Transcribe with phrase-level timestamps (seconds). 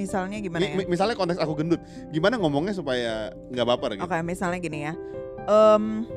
[0.00, 0.76] misalnya gimana Mi- ya?
[0.80, 4.04] mi- misalnya konteks aku gendut, gimana ngomongnya supaya nggak baper gitu?
[4.08, 4.94] Oke, misalnya gini ya.
[5.44, 6.08] Em,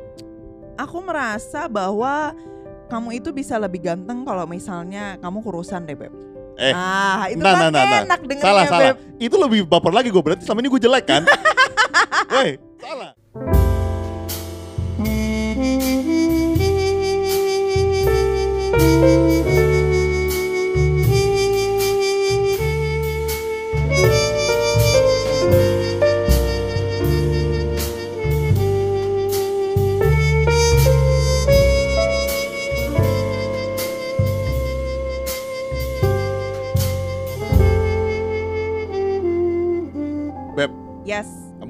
[0.79, 2.31] aku merasa bahwa
[2.87, 6.13] kamu itu bisa lebih ganteng kalau misalnya kamu kurusan deh, Beb.
[6.53, 8.01] Eh, ah, itu nah, kan nah, nah, nah.
[8.05, 8.93] enak dengernya, Salah, salah.
[8.93, 8.97] Beb.
[9.19, 11.23] Itu lebih baper lagi gue berarti selama ini gue jelek kan?
[12.33, 13.11] Woi, salah.
[18.63, 19.09] Beb,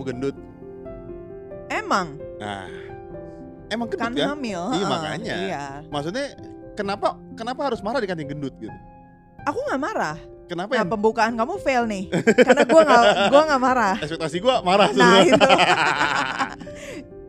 [0.03, 0.35] Kamu gendut.
[1.69, 2.67] Emang Nah,
[3.71, 4.27] emang gendut kan kan?
[4.35, 4.61] hamil.
[4.67, 5.33] Iya, heeh, makanya.
[5.39, 5.65] Iya.
[5.87, 6.25] Maksudnya
[6.75, 8.75] kenapa kenapa harus marah dikatain gendut gitu?
[9.47, 10.17] Aku nggak marah.
[10.43, 12.11] Kenapa Nah, yang pembukaan kamu fail nih.
[12.11, 13.95] Karena gua nggak gua nggak marah.
[13.95, 15.39] ekspektasi gue marah Nah, itu.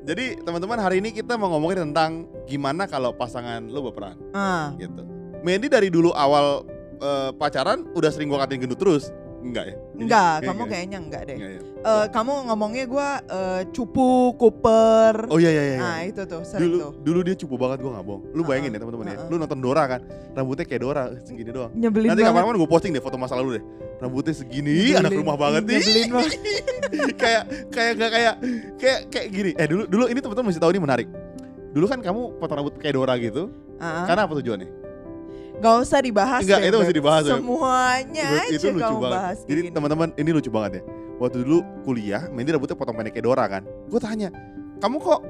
[0.04, 5.00] Jadi teman-teman hari ini kita mau ngomongin tentang gimana kalau pasangan lu berperan Ah, gitu.
[5.40, 6.66] Mendy dari dulu awal
[6.98, 9.14] eh, pacaran udah sering gua katain gendut terus.
[9.44, 9.76] Enggak ya?
[9.94, 10.72] enggak, Kayak kamu enggak ya?
[10.72, 11.36] kayaknya enggak deh.
[11.36, 11.60] Enggak ya?
[11.84, 15.14] Eh, kamu ngomongnya gua eh, cupu, kuper.
[15.28, 15.78] Oh iya iya iya.
[15.78, 16.92] Nah, itu tuh sering dulu tuh.
[17.04, 18.22] dulu dia cupu banget gua nggak bohong.
[18.32, 19.16] Lu bayangin ya teman-teman ya.
[19.20, 19.28] uh-uh.
[19.28, 20.00] Lu nonton Dora kan,
[20.32, 21.70] rambutnya kayak Dora segini doang.
[21.70, 23.64] Nyebelin Nanti kapan-kapan gue posting deh foto masa lalu deh.
[24.00, 24.98] Rambutnya segini, Nyebelin.
[24.98, 25.76] anak rumah banget nih.
[25.76, 26.32] Nyebelin banget.
[27.22, 28.34] kayak kayak gak kayak
[28.80, 29.50] kayak kayak gini.
[29.54, 31.08] Eh dulu dulu ini teman-teman mesti tahu ini menarik.
[31.70, 33.52] Dulu kan kamu potong rambut kayak Dora gitu.
[33.76, 34.68] Ah, Karena apa tujuannya?
[35.62, 37.22] Gak usah dibahas Enggak, deh, itu masih dibahas.
[37.30, 39.14] Semuanya itu, aja itu lucu kamu banget.
[39.14, 40.82] bahas Jadi teman-teman ini lucu banget ya.
[41.22, 43.62] Waktu dulu kuliah, Mendy rambutnya potong pendek kayak Dora kan.
[43.86, 44.28] Gue tanya,
[44.82, 45.20] kamu kok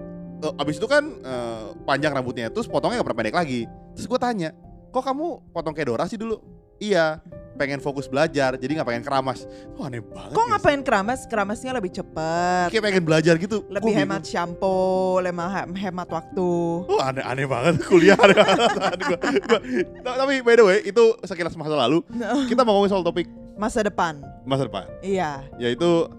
[0.42, 3.60] eh, abis itu kan eh, panjang rambutnya, terus potongnya gak pernah pendek lagi.
[3.92, 4.50] Terus gue tanya,
[4.90, 6.40] kok kamu potong kayak Dora sih dulu?
[6.76, 7.22] Iya,
[7.54, 9.46] pengen fokus belajar, jadi nggak pengen keramas.
[9.72, 10.34] Wah aneh banget.
[10.34, 10.50] Kok ya.
[10.50, 11.20] ngapain keramas?
[11.24, 13.62] Keramasnya lebih cepet Kayak pengen belajar gitu.
[13.68, 14.34] Lebih Gua hemat bingung.
[14.34, 16.48] shampoo Lebih he- hemat waktu
[16.84, 18.58] Oh aneh aneh banget kuliah aneh banget.
[18.98, 19.64] Gua- gua-
[20.02, 22.02] Ta- Tapi by the way itu sekilas masa lalu.
[22.50, 26.10] Kita mau ngomongin soal topik Masa depan masa depan, Iya yaitu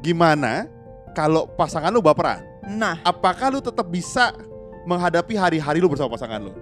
[0.00, 0.66] gimana
[1.12, 2.40] kalau pasangan lu baperan.
[2.64, 4.32] Nah apakah lu tetap bisa
[4.82, 6.52] menghadapi hari-hari lu bersama pasangan lu?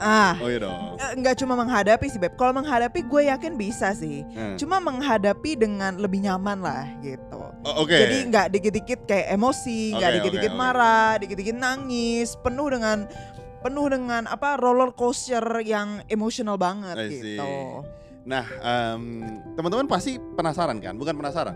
[0.00, 0.96] Ah Oh iya dong.
[0.96, 4.56] eh, nggak cuma menghadapi sih Beb Kalau menghadapi gue yakin bisa sih Hmm.
[4.56, 7.92] Cuma menghadapi dengan lebih nyaman lah gitu Oh, Oke.
[7.92, 10.62] Jadi nggak dikit-dikit kayak emosi, nggak dikit-dikit oke, oke.
[10.64, 13.04] marah, dikit-dikit nangis, penuh dengan
[13.60, 17.36] penuh dengan apa roller coaster yang emosional banget I see.
[17.36, 17.84] gitu.
[18.24, 19.20] Nah, em,
[19.52, 20.96] teman-teman pasti penasaran kan?
[20.96, 21.52] Bukan penasaran.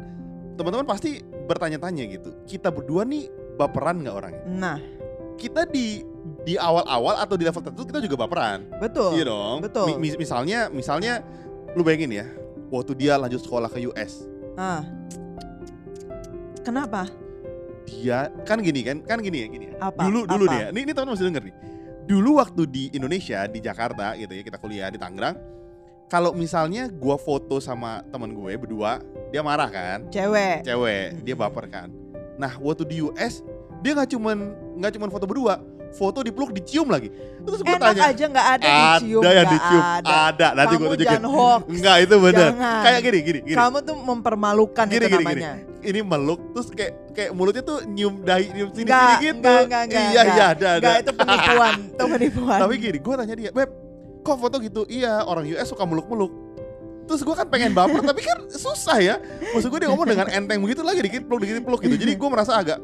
[0.55, 2.37] Teman-teman pasti bertanya-tanya gitu.
[2.45, 3.25] Kita berdua nih
[3.57, 4.45] baperan nggak orangnya?
[4.47, 4.79] Nah,
[5.35, 5.99] Kita di
[6.43, 8.65] di awal-awal atau di level tertentu kita juga baperan.
[8.77, 9.13] betul.
[9.15, 9.57] Iya dong.
[9.61, 9.87] betul.
[9.93, 11.21] Mi- mis- misalnya, misalnya,
[11.73, 12.27] lu bayangin ya,
[12.69, 14.25] waktu dia lanjut sekolah ke US,
[14.55, 14.85] Ah.
[16.65, 17.11] Kenapa?
[17.85, 19.93] dia kan gini kan, kan gini ya, gini ya.
[19.93, 20.09] Apa?
[20.09, 20.53] Dulu dulu Apa?
[20.53, 21.57] nih ya, ini, ini teman-teman masih denger nih.
[22.05, 25.37] Dulu waktu di Indonesia, di Jakarta gitu ya, kita kuliah di Tangerang.
[26.09, 30.65] Kalau misalnya gua foto sama teman gue berdua, dia marah kan, Cewek.
[30.65, 31.89] cewek, dia baper kan.
[32.37, 33.45] Nah waktu di US,
[33.81, 34.37] dia nggak cuman
[34.81, 35.61] nggak cuman foto berdua,
[35.95, 37.09] foto dipeluk dicium lagi.
[37.45, 39.21] Terus gue Enak tanya, aja nggak ada dicium.
[39.21, 40.15] ada yang nggak dicium, Ada.
[40.29, 40.47] ada.
[40.53, 41.21] Nanti gue tunjukin.
[41.71, 42.49] Enggak itu bener.
[42.51, 42.83] Jangan.
[42.83, 43.57] Kayak gini, gini, gini.
[43.57, 45.25] Kamu tuh mempermalukan Gini, itu gini, gini.
[45.25, 45.53] namanya.
[45.85, 49.39] Ini meluk, terus kayak kayak mulutnya tuh nyium dahi, nyium sini Nggak, sini gitu.
[49.45, 50.35] nggak, nggak, nggak, iya, nggak.
[50.35, 50.73] iya, ada, ada.
[50.81, 51.75] Enggak, itu penipuan.
[51.93, 52.59] itu penipuan.
[52.59, 53.71] Tapi gini, gue tanya dia, Beb,
[54.21, 54.83] kok foto gitu?
[54.89, 56.33] Iya, orang US suka meluk-meluk.
[57.05, 59.15] Terus gue kan pengen baper, tapi kan susah ya.
[59.53, 61.95] Maksud gue dia ngomong dengan enteng begitu lagi, dikit peluk, dikit peluk gitu.
[61.95, 62.81] Jadi gue merasa agak,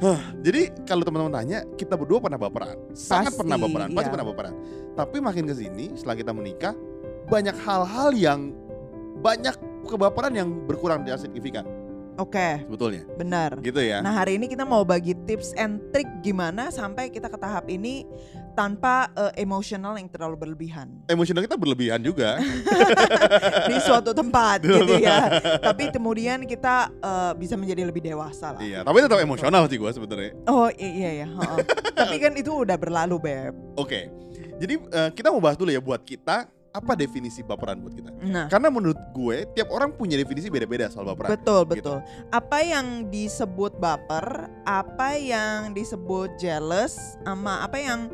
[0.00, 4.14] Hah, jadi kalau teman-teman tanya, kita berdua pernah baperan, sangat Pasti, pernah baperan, pasti iya.
[4.16, 4.54] pernah baperan.
[4.96, 6.72] Tapi makin ke sini, setelah kita menikah,
[7.28, 8.40] banyak hal-hal yang
[9.20, 9.52] banyak
[9.84, 11.68] kebaperan yang berkurang tidak signifikan,
[12.16, 13.04] Oke, sebetulnya.
[13.16, 13.60] benar.
[13.60, 14.04] Gitu ya.
[14.04, 18.04] Nah hari ini kita mau bagi tips and trick gimana sampai kita ke tahap ini
[18.52, 22.36] tanpa eh, emosional yang terlalu berlebihan Emosional kita berlebihan juga.
[23.70, 25.30] di suatu tempat gitu ya.
[25.60, 28.60] Tapi kemudian kita eh, bisa menjadi lebih dewasa lah.
[28.60, 30.32] iya, tapi tetap emosional sih gue sebenarnya.
[30.46, 31.28] Oh i- iya ya.
[31.28, 31.58] heeh.
[31.94, 33.54] Tapi kan itu udah berlalu beb.
[33.76, 34.10] Oke,
[34.58, 38.10] jadi eh, kita mau bahas dulu ya buat kita apa definisi baperan buat kita.
[38.22, 41.34] Nah Karena menurut gue tiap orang punya definisi beda-beda soal baperan.
[41.34, 41.98] betul gitu.
[41.98, 41.98] betul.
[42.30, 48.06] Apa yang disebut baper, apa yang disebut jealous, sama apa yang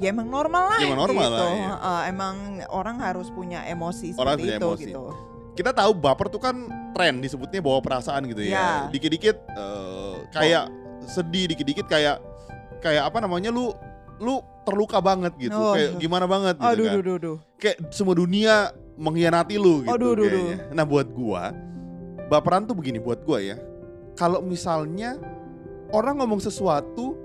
[0.00, 0.78] ya emang normal lah.
[0.80, 1.36] Ya, emang normal gitu.
[1.38, 1.68] lah, iya.
[1.70, 2.34] Heeh, emang
[2.70, 4.82] orang harus punya emosi Orang seperti punya itu emosi.
[4.88, 5.02] gitu.
[5.54, 6.56] Kita tahu baper tuh kan
[6.94, 8.54] tren disebutnya bawa perasaan gitu ya.
[8.54, 8.68] Ya.
[8.90, 10.64] Dikit-dikit eh, kayak
[11.06, 12.18] sedih, dikit-dikit kayak
[12.82, 13.70] kayak apa namanya lu
[14.18, 15.54] lu terluka banget gitu.
[15.54, 16.00] Oh, kayak iya.
[16.00, 16.94] gimana banget gitu Aduh, kan.
[16.94, 17.38] duh, duh, duh.
[17.60, 20.30] Kayak semua dunia mengkhianati lu gitu Aduh, duh, duh.
[20.30, 20.58] kayaknya.
[20.74, 21.54] Nah, buat gua
[22.28, 23.56] baperan tuh begini buat gue ya.
[24.14, 25.18] Kalau misalnya
[25.90, 27.18] orang ngomong sesuatu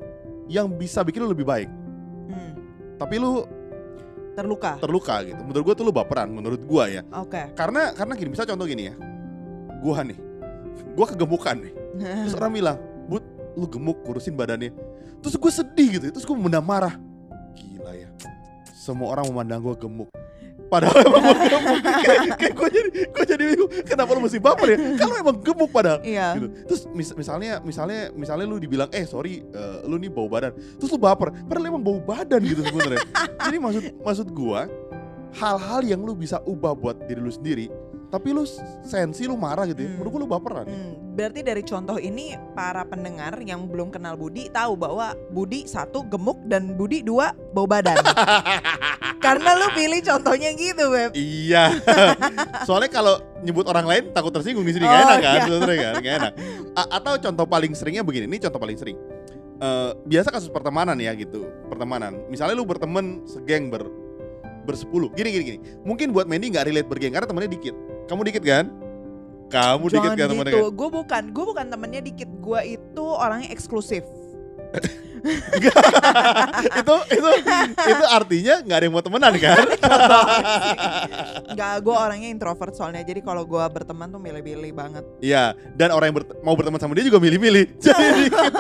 [0.49, 1.69] yang bisa bikin lu lebih baik,
[2.99, 3.47] tapi lu
[4.35, 4.75] terluka.
[4.83, 5.41] terluka gitu.
[5.41, 6.27] Menurut gue tuh lu baperan.
[6.27, 7.01] Menurut gue ya.
[7.15, 7.55] Oke.
[7.55, 8.95] Karena karena gini, misal contoh gini ya.
[9.79, 10.19] Gua nih,
[10.91, 11.73] gua kegemukan nih.
[11.99, 13.23] Terus orang bilang, Bud,
[13.55, 14.75] lu gemuk kurusin badannya.
[15.23, 16.99] Terus gue sedih gitu, terus gue mendam marah.
[17.55, 18.11] Gila ya,
[18.75, 20.11] semua orang memandang gue gemuk.
[20.69, 21.77] Padahal emang gue gemuk.
[21.81, 23.71] Kayak, kayak gue jadi, gue jadi bingung.
[23.83, 24.77] Kenapa lu mesti baper ya?
[25.01, 25.99] Kalau emang gemuk padahal.
[26.05, 26.37] Iya.
[26.37, 26.47] Gitu.
[26.69, 30.53] Terus mis- misalnya, misalnya, misalnya lu dibilang, eh sorry, eh, lu nih bau badan.
[30.77, 31.33] Terus lu baper.
[31.49, 33.01] Padahal emang bau badan gitu sebenarnya.
[33.49, 34.61] jadi maksud maksud gue,
[35.35, 37.69] hal-hal yang lu bisa ubah buat diri lu sendiri,
[38.13, 38.45] tapi lu
[38.85, 39.89] sensi lu marah gitu ya.
[39.89, 39.97] Hmm.
[40.01, 40.65] Menurut gue lu baperan.
[40.69, 46.07] Hmm, berarti dari contoh ini para pendengar yang belum kenal Budi tahu bahwa Budi satu
[46.07, 47.99] gemuk dan Budi dua bau badan.
[49.25, 51.11] Karena lu pilih contohnya gitu, Beb.
[51.11, 51.75] Iya.
[52.67, 55.43] Soalnya kalau nyebut orang lain takut tersinggung di sini Oh, enak kan, iya.
[55.43, 56.33] kan, nggak enak.
[56.79, 58.95] A- atau contoh paling seringnya begini, ini contoh paling sering.
[59.59, 62.15] Eh, biasa kasus pertemanan ya gitu, pertemanan.
[62.31, 63.91] Misalnya lu berteman segeng ber
[64.63, 65.59] bersepuluh, gini gini gini.
[65.83, 67.75] Mungkin buat Mandy nggak relate bergeng karena temennya dikit.
[68.07, 68.71] Kamu dikit kan?
[69.49, 70.69] Kamu dikit kan temennya gitu.
[70.71, 72.29] Gue bukan, gue bukan temennya dikit.
[72.39, 74.05] Gue itu orangnya eksklusif.
[76.79, 77.29] itu itu
[77.89, 79.57] itu artinya nggak ada yang mau temenan kan?
[81.51, 83.03] Enggak, gue orangnya introvert soalnya.
[83.03, 85.03] Jadi kalau gue berteman tuh milih-milih banget.
[85.19, 85.57] Iya.
[85.75, 87.65] Dan orang yang bert- mau berteman sama dia juga milih-milih.
[87.83, 88.53] Jadi dikit.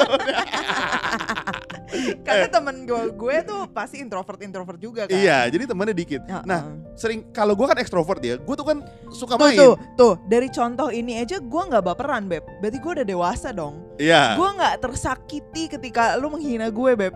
[2.27, 5.13] Karena temen gue, gue tuh pasti introvert-introvert juga kan.
[5.13, 5.25] Eh.
[5.25, 6.21] Iya, jadi temennya dikit.
[6.25, 6.75] Ya, Nah, uh.
[6.93, 9.57] sering kalau gue kan ekstrovert ya, gue tuh kan suka tuh, main.
[9.57, 12.45] tuh, tuh, dari contoh ini aja gue nggak baperan, Beb.
[12.61, 13.81] Berarti gue udah dewasa dong.
[13.99, 17.13] Iya, Gue nggak tersakiti ketika lu menghina gue, Beb.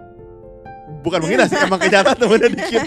[0.99, 2.83] bukan menghina sih, emang kenyataan temennya dikit.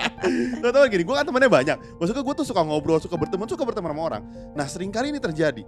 [0.62, 1.76] Tau gini, gue kan temennya banyak.
[1.98, 4.22] Maksudnya gue tuh suka ngobrol, suka berteman, suka berteman sama orang.
[4.54, 5.62] Nah, sering kali ini terjadi.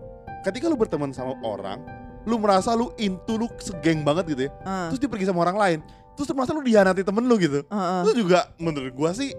[0.46, 1.82] Ketika lu berteman sama orang,
[2.26, 4.50] lu merasa lu into, lu segeng banget gitu ya.
[4.60, 5.78] Uh, Terus dia pergi sama orang lain.
[6.12, 7.62] Terus merasa lu dihianati temen lu gitu.
[7.64, 8.00] uh, uh.
[8.02, 9.30] Itu juga menurut gue sih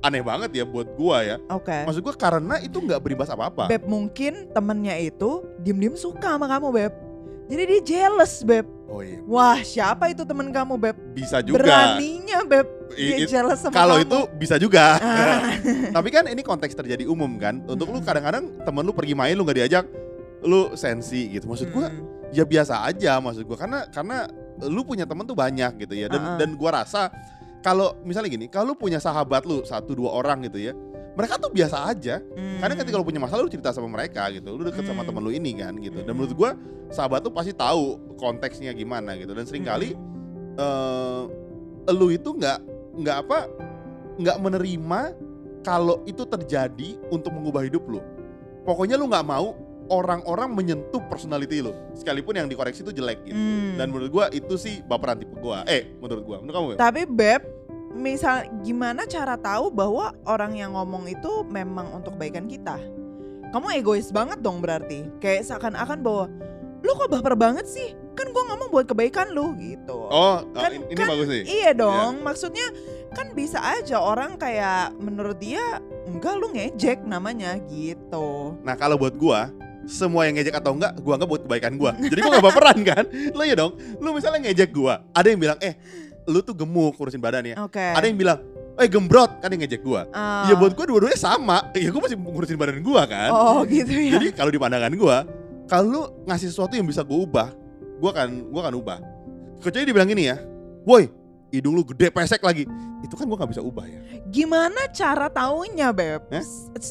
[0.00, 1.36] aneh banget ya buat gue ya.
[1.52, 1.84] Oke.
[1.84, 3.68] Maksud gue karena itu nggak berimbas apa-apa.
[3.68, 6.92] Beb mungkin temennya itu diem-diem suka sama kamu, Beb.
[7.50, 8.62] Jadi dia jealous, Beb.
[8.86, 10.96] Oh iya, Wah, siapa itu temen kamu, Beb?
[11.12, 11.58] bisa juga.
[11.58, 12.66] Beraninya, Beb.
[12.94, 14.98] Dia it- jealous sama Kalau itu bisa juga.
[14.98, 15.50] Ah.
[15.98, 17.58] Tapi kan ini konteks terjadi umum kan.
[17.66, 19.84] Untuk lu kadang-kadang temen lu pergi main lu nggak diajak,
[20.42, 21.50] lu sensi gitu.
[21.50, 22.19] Maksud gua Hmm.
[22.30, 24.30] Ya biasa aja maksud gua karena karena
[24.66, 26.06] lu punya temen tuh banyak gitu ya.
[26.06, 26.38] Dan Uh-uh.
[26.38, 27.08] dan gua rasa
[27.60, 30.72] kalau misalnya gini, kalau lu punya sahabat lu satu dua orang gitu ya,
[31.12, 32.16] mereka tuh biasa aja.
[32.20, 32.56] Hmm.
[32.56, 34.56] Karena ketika lu punya masalah lu cerita sama mereka gitu.
[34.56, 35.12] Lu deket sama Hmm.
[35.12, 36.00] temen lu ini kan gitu.
[36.00, 36.24] Dan Hmm.
[36.24, 36.50] menurut gua
[36.88, 39.32] sahabat tuh pasti tahu konteksnya gimana gitu.
[39.36, 41.28] Dan sering kali Hmm.
[41.88, 42.58] eh lu itu nggak
[43.00, 43.38] nggak apa
[44.20, 45.00] nggak menerima
[45.60, 48.00] kalau itu terjadi untuk mengubah hidup lu.
[48.64, 49.52] Pokoknya lu nggak mau
[49.90, 53.36] orang-orang menyentuh personality lu, sekalipun yang dikoreksi itu jelek gitu.
[53.36, 53.74] Hmm.
[53.76, 55.66] Dan menurut gua itu sih baperan tipe gua.
[55.66, 56.38] Eh, menurut gua.
[56.38, 56.66] Menurut kamu?
[56.72, 56.78] Beb?
[56.78, 57.42] Tapi Beb,
[57.98, 62.78] misal gimana cara tahu bahwa orang yang ngomong itu memang untuk kebaikan kita?
[63.50, 65.10] Kamu egois banget dong berarti.
[65.18, 66.30] Kayak seakan-akan bahwa
[66.86, 67.92] lu kok baper banget sih?
[68.14, 70.06] Kan gua ngomong buat kebaikan lu gitu.
[70.06, 71.44] Oh, Kan- ini kan bagus nih.
[71.50, 72.70] Iya dong, maksudnya
[73.10, 78.54] kan bisa aja orang kayak menurut dia enggak lu ngejek namanya gitu.
[78.62, 79.50] Nah, kalau buat gua
[79.90, 81.92] semua yang ngejek atau enggak, gua anggap buat kebaikan gua.
[81.98, 83.04] Jadi gua gak baperan kan?
[83.10, 83.72] Lu ya dong.
[83.98, 85.74] Lu misalnya ngejek gua, ada yang bilang, "Eh,
[86.30, 87.82] lu tuh gemuk urusin badannya." Oke.
[87.82, 88.38] Ada yang bilang,
[88.78, 90.06] "Eh, gembrot." Kan yang ngejek gua.
[90.14, 90.46] Ah.
[90.46, 91.68] Ya buat gua dua-duanya sama.
[91.74, 93.30] Ya gua masih ngurusin badan gua kan.
[93.34, 94.16] Oh gitu ya.
[94.16, 95.26] Jadi kalau di pandangan gua,
[95.66, 96.00] kalau lu
[96.30, 97.48] ngasih sesuatu yang bisa gua ubah,
[97.98, 98.98] gua akan gua akan ubah.
[99.60, 100.38] Kecuali dibilang gini ya,
[100.86, 101.10] "Woi,
[101.50, 102.64] hidung lu gede pesek lagi."
[103.02, 104.00] Itu kan gua nggak bisa ubah ya.
[104.30, 106.30] Gimana cara taunya Beb?
[106.30, 106.44] Eh?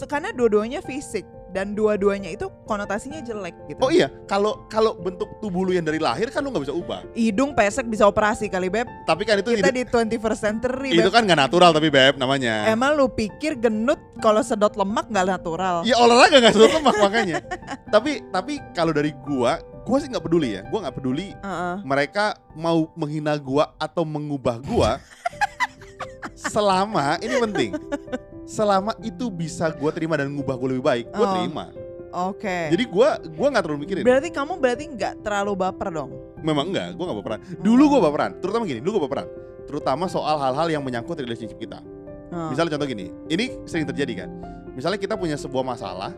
[0.10, 3.80] Karena dua-duanya fisik dan dua-duanya itu konotasinya jelek gitu.
[3.80, 7.02] Oh iya, kalau kalau bentuk tubuh lu yang dari lahir kan lu nggak bisa ubah.
[7.12, 8.86] Hidung pesek bisa operasi kali Beb.
[9.04, 9.84] Tapi kan itu Kita hidup- di
[10.16, 11.12] 21st century itu Beb.
[11.12, 12.68] kan nggak natural tapi beb namanya.
[12.68, 15.82] Emang lu pikir genut kalau sedot lemak nggak natural?
[15.82, 17.36] Ya olahraga nggak sedot lemak makanya.
[17.90, 20.62] tapi tapi kalau dari gua, gua sih nggak peduli ya.
[20.66, 21.76] Gua nggak peduli Heeh.
[21.82, 25.02] mereka mau menghina gua atau mengubah gua
[26.40, 27.72] selama ini penting.
[28.50, 31.34] Selama itu bisa gua terima dan ngubah gua lebih baik gua Oh.
[31.38, 31.66] terima.
[32.10, 32.74] Oke.
[32.74, 34.02] jadi gua gua nggak terlalu mikirin.
[34.02, 36.12] Berarti kamu berarti nggak terlalu baper dong?
[36.40, 37.40] memang enggak gua nggak baperan.
[37.60, 39.28] Dulu gua baperan terutama gini dulu gua baperan.
[39.70, 41.84] Terutama soal hal-hal yang menyangkut relationship kita.
[42.30, 42.54] Oh.
[42.54, 44.30] misalnya contoh gini ini sering terjadi kan.
[44.74, 46.14] Misalnya kita punya sebuah masalah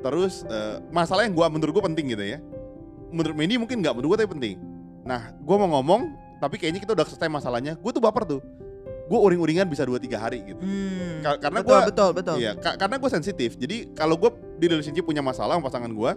[0.00, 2.38] terus eh, masalah yang gua menurut gua penting gitu ya.
[3.10, 4.56] Menurut Mandy mungkin nggak menurut gua tapi penting.
[5.02, 7.74] Nah gua mau ngomong tapi kayaknya kita udah selesai masalahnya.
[7.80, 8.40] Gua tuh baper tuh
[9.10, 10.62] gue uring-uringan bisa 2-3 hari gitu.
[10.62, 11.18] Hmm.
[11.20, 12.36] Ka- karena gua- betul, betul.
[12.38, 13.58] Iya, ka- karena gue sensitif.
[13.58, 16.10] Jadi kalau gue di relationship punya masalah sama pasangan gue,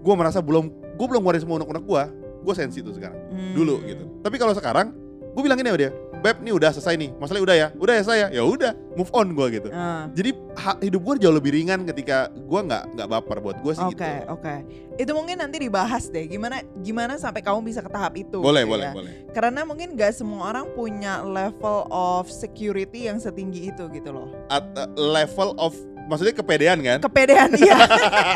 [0.00, 2.02] gue merasa belum gue belum ngeluarin semua unek-unek gue,
[2.40, 3.18] gue sensi tuh sekarang.
[3.28, 3.52] Hmm.
[3.52, 4.04] Dulu gitu.
[4.22, 4.94] Tapi kalau sekarang,
[5.34, 8.04] gue bilang gini sama dia, Beb, nih udah selesai nih, masalahnya udah ya, udah ya
[8.04, 9.68] saya, ya udah, move on gue gitu.
[9.72, 10.04] Ah.
[10.12, 13.88] Jadi ha- hidup gue jauh lebih ringan ketika gue nggak nggak baper buat gue sih
[13.88, 14.28] Oke, gitu.
[14.28, 14.54] oke.
[15.00, 16.28] Itu mungkin nanti dibahas deh.
[16.28, 18.36] Gimana gimana sampai kamu bisa ke tahap itu.
[18.36, 18.92] Boleh, gitu boleh, ya.
[18.92, 19.12] boleh.
[19.32, 24.28] Karena mungkin gak semua orang punya level of security yang setinggi itu gitu loh.
[24.52, 25.72] At uh, level of
[26.10, 26.98] maksudnya kepedean kan?
[27.00, 27.78] Kepedean iya.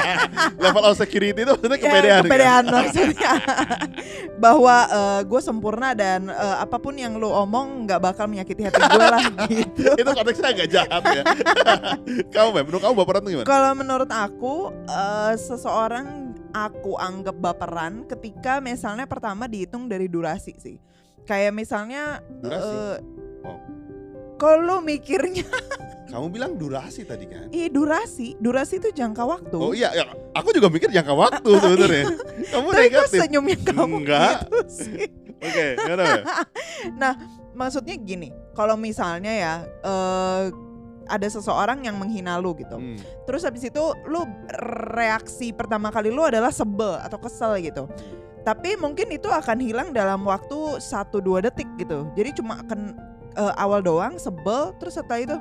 [0.62, 2.14] level of security itu maksudnya Ya, kepedean.
[2.14, 2.24] kan?
[2.24, 3.32] kepedean maksudnya.
[4.36, 4.76] Bahwa
[5.20, 9.22] gue sempurna dan eh, apa pun yang lu omong nggak bakal menyakiti hati gue lah
[9.50, 9.90] gitu.
[9.92, 11.22] itu konteksnya agak jahat ya.
[12.34, 13.46] kamu menurut kamu baperan tuh gimana?
[13.46, 14.54] Kalau menurut aku
[14.84, 16.06] eh, seseorang
[16.50, 20.78] aku anggap baperan ketika misalnya pertama dihitung dari durasi sih.
[21.24, 22.70] Kayak misalnya Durasi?
[22.70, 22.96] eh,
[23.44, 23.60] Oh.
[24.34, 25.46] Kalau mikirnya
[26.14, 27.50] Kamu bilang durasi tadi kan?
[27.50, 29.58] Iya durasi, durasi itu jangka waktu.
[29.58, 32.06] Oh iya, ya, aku juga mikir jangka waktu sebenarnya.
[32.54, 33.18] Kamu Tapi negatif.
[33.18, 34.46] senyumnya kamu Enggak.
[34.46, 35.10] gitu sih?
[35.44, 36.22] Oke, gimana Beb?
[37.58, 40.44] Maksudnya gini, kalau misalnya ya eh,
[41.10, 42.78] ada seseorang yang menghina lu gitu.
[42.78, 42.94] Hmm.
[43.26, 44.22] Terus habis itu lu
[44.94, 47.90] reaksi pertama kali lu adalah sebel atau kesel gitu.
[48.46, 52.06] Tapi mungkin itu akan hilang dalam waktu 1-2 detik gitu.
[52.14, 52.94] Jadi cuma akan
[53.34, 55.36] eh, awal doang sebel terus setelah itu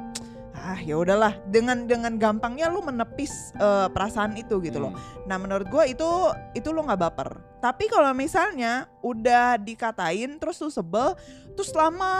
[0.53, 4.93] ah ya udahlah dengan dengan gampangnya lu menepis eh, perasaan itu gitu loh.
[4.93, 5.25] Hmm.
[5.25, 6.09] Nah menurut gue itu
[6.53, 7.29] itu lo nggak baper.
[7.63, 11.15] Tapi kalau misalnya udah dikatain terus lu sebel,
[11.55, 12.11] terus lama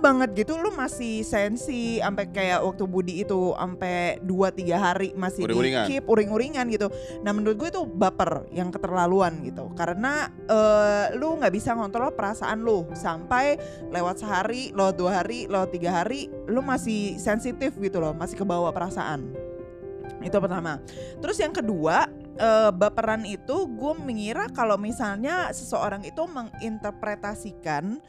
[0.00, 5.84] banget gitu lu masih sensi sampai kayak waktu Budi itu sampai 2-3 hari masih Uring-uringan.
[5.84, 6.88] di keep uring-uringan gitu.
[7.20, 9.68] Nah menurut gue itu baper yang keterlaluan gitu.
[9.76, 13.60] Karena eh, lu nggak bisa ngontrol perasaan lu sampai
[13.92, 18.72] lewat sehari, lewat dua hari, lewat tiga hari, lu masih sensitif gitu loh, masih kebawa
[18.72, 19.50] perasaan.
[20.20, 20.80] Itu pertama.
[21.20, 28.00] Terus yang kedua, eh, baperan itu gue mengira kalau misalnya seseorang itu menginterpretasikan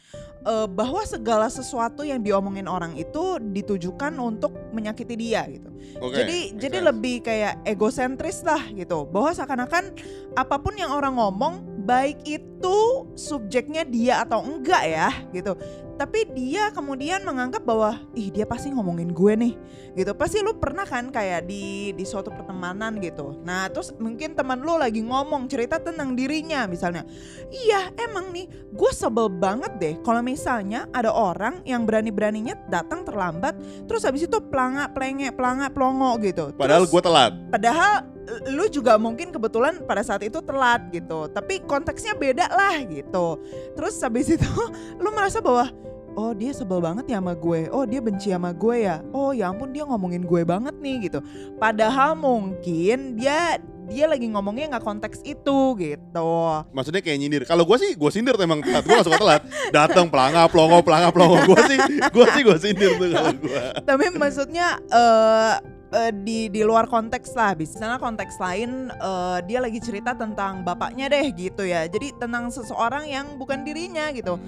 [0.44, 5.72] eh, bahwa segala sesuatu yang diomongin orang itu ditujukan untuk menyakiti dia gitu.
[6.04, 6.20] Oke.
[6.20, 6.88] jadi jadi sense.
[6.92, 9.08] lebih kayak egosentris lah gitu.
[9.08, 9.96] Bahwa seakan-akan
[10.36, 12.80] apa pun yang orang ngomong baik itu
[13.20, 15.60] subjeknya dia atau enggak ya gitu.
[16.00, 19.54] Tapi dia kemudian menganggap bahwa ih dia pasti ngomongin gue nih
[20.00, 20.16] gitu.
[20.16, 23.38] Pasti lu pernah kan kayak di di suatu pertemanan gitu.
[23.44, 27.04] Nah, terus mungkin teman lu lagi ngomong cerita tentang dirinya misalnya.
[27.52, 33.60] Iya, emang nih gue sebel banget deh kalau misalnya ada orang yang berani-beraninya datang terlambat
[33.86, 36.56] terus habis itu pelanga pelenge pelanga pelongo gitu.
[36.56, 37.36] Padahal gue telat.
[37.52, 43.40] padahal lu juga mungkin kebetulan pada saat itu telat gitu tapi konteksnya beda lah gitu
[43.76, 44.52] terus habis itu
[45.04, 45.70] lu merasa bahwa
[46.16, 49.52] oh dia sebel banget ya sama gue oh dia benci sama gue ya oh ya
[49.52, 51.20] ampun dia ngomongin gue banget nih gitu
[51.60, 53.60] padahal mungkin dia
[53.92, 56.32] dia lagi ngomongnya nggak konteks itu gitu
[56.72, 57.44] Maksudnya kayak nyindir.
[57.44, 58.88] Kalau gue sih, gue sindir tuh emang telat.
[58.88, 59.42] Gue gak suka telat.
[59.76, 61.44] Datang pelangap, pelongo, pelangap, pelongo.
[61.44, 63.62] Gue sih, gue sih gue sindir tuh kalau gue.
[63.84, 69.80] tapi maksudnya eh eh, di di luar konteks lah misalnya konteks lain eh, dia lagi
[69.84, 71.86] cerita tentang bapaknya deh gitu ya.
[71.88, 74.40] Jadi tentang seseorang yang bukan dirinya gitu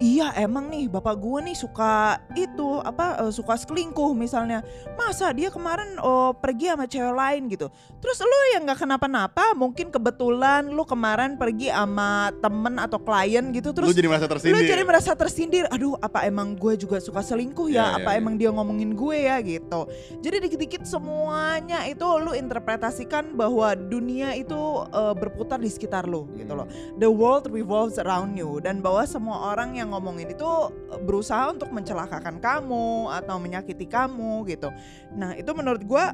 [0.00, 4.64] iya emang nih bapak gue nih suka itu apa eh, suka selingkuh misalnya
[4.96, 7.68] masa dia kemarin oh pergi sama cewek lain gitu
[8.00, 13.76] terus lu yang nggak kenapa-napa mungkin kebetulan lu kemarin pergi sama temen atau klien gitu
[13.76, 14.64] terus Lu jadi merasa Lu tersindir.
[14.64, 18.18] jadi merasa tersindir, aduh apa emang gue juga suka selingkuh ya, Iya, iya, apa iya.
[18.22, 19.80] emang dia ngomongin gue ya gitu.
[20.24, 24.56] Jadi dikit-dikit semuanya itu lu interpretasikan bahwa dunia itu
[24.88, 26.64] eh, berputar di sekitar lu gitu loh.
[26.96, 30.46] The world revolves around you dan bahwa semua orang yang ngomongin itu
[30.94, 34.70] eh, berusaha untuk mencelakakan kamu atau menyakiti kamu gitu.
[35.18, 36.04] Nah itu menurut gue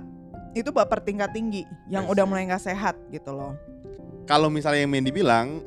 [0.56, 3.52] itu baper tingkat tinggi yang I udah mulai nggak sehat gitu loh.
[4.24, 5.62] Kalau misalnya yang Mandy bilang,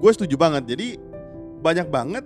[0.00, 0.64] gue setuju banget.
[0.72, 0.96] Jadi
[1.60, 2.24] banyak banget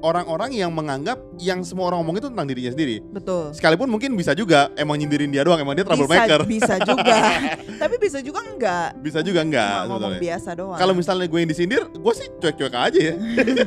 [0.00, 2.96] orang-orang yang menganggap yang semua orang ngomong itu tentang dirinya sendiri.
[3.04, 3.50] Betul.
[3.50, 6.46] Sekalipun mungkin bisa juga emang nyindirin dia doang, emang dia troublemaker.
[6.46, 7.18] Bisa, bisa juga.
[7.82, 8.88] Tapi bisa juga enggak.
[8.98, 10.78] Bisa juga enggak Cuma ngomong biasa doang.
[10.78, 13.14] Kalau misalnya gue yang disindir, gue sih cuek-cuek aja ya.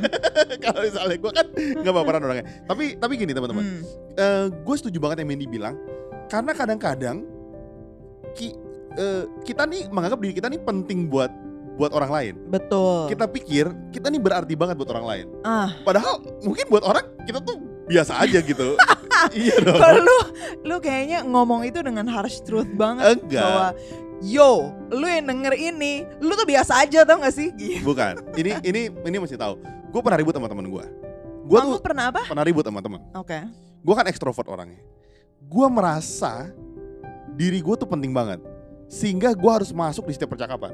[0.64, 2.46] Kalau misalnya gue kan nggak baperan orangnya.
[2.64, 5.74] Tapi tapi gini teman-teman, Hmm, Eh, gue setuju banget yang Mandy bilang,
[6.26, 7.24] karena kadang-kadang
[8.32, 8.56] ki-
[8.92, 11.32] eh, kita nih menganggap diri kita nih penting buat
[11.82, 12.34] buat orang lain.
[12.46, 13.10] betul.
[13.10, 15.26] Kita pikir kita nih berarti banget buat orang lain.
[15.42, 17.58] ah, Padahal mungkin buat orang kita tuh
[17.90, 18.78] biasa aja gitu.
[19.34, 19.78] iya dong.
[19.78, 20.18] kalau lu
[20.62, 23.42] lu kayaknya ngomong itu dengan harsh truth banget Enggak.
[23.42, 23.66] bahwa
[24.22, 27.50] yo, lu yang denger ini, lu tuh biasa aja tau gak sih?
[27.52, 27.82] Gitu.
[27.82, 28.22] Bukan.
[28.38, 29.58] Ini ini ini mesti tahu.
[29.90, 30.84] Gue pernah ribut sama teman gue.
[31.42, 32.22] Gue tuh pernah apa?
[32.22, 33.02] pernah ribut sama teman.
[33.18, 33.42] Oke.
[33.82, 34.78] gue kan ekstrovert orangnya.
[35.42, 36.54] Gue merasa
[37.34, 38.38] diri gue tuh penting banget,
[38.86, 40.70] sehingga gue harus masuk di setiap percakapan.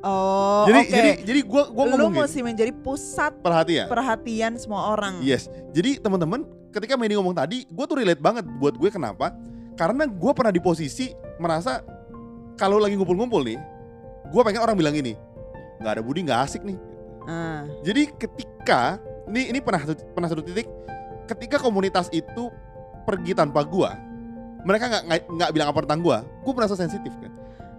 [0.00, 0.90] Oh, jadi, oke.
[0.90, 3.86] jadi, jadi gue gue Lu ngomongin mesti menjadi pusat perhatian.
[3.86, 5.20] perhatian semua orang.
[5.20, 5.46] Yes.
[5.70, 9.32] Jadi teman-teman, ketika Mandy ngomong tadi, gue tuh relate banget buat gue kenapa?
[9.74, 11.82] Karena gue pernah di posisi merasa
[12.54, 13.58] kalau lagi ngumpul-ngumpul nih,
[14.30, 15.18] gue pengen orang bilang gini,
[15.82, 16.78] nggak ada Budi nggak asik nih.
[17.24, 19.82] Ah, Jadi ketika ini ini pernah
[20.14, 20.68] pernah satu titik,
[21.26, 22.52] ketika komunitas itu
[23.02, 23.90] pergi tanpa gue,
[24.62, 27.32] mereka nggak nggak- nggak bilang apa tentang gue, gue merasa sensitif kan.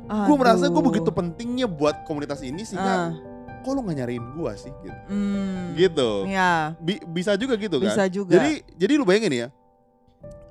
[0.06, 0.86] Gue merasa gue aduh.
[0.86, 3.10] begitu pentingnya buat komunitas ini sehingga Ah,
[3.60, 5.00] kok lu nggak nyariin gue sih gitu.
[5.10, 6.10] hmm, Gitu.
[6.30, 7.90] Ya, Bi- bisa juga gitu kan.
[7.90, 8.32] bisa juga.
[8.32, 9.48] Jadi jadi lu bayangin ya,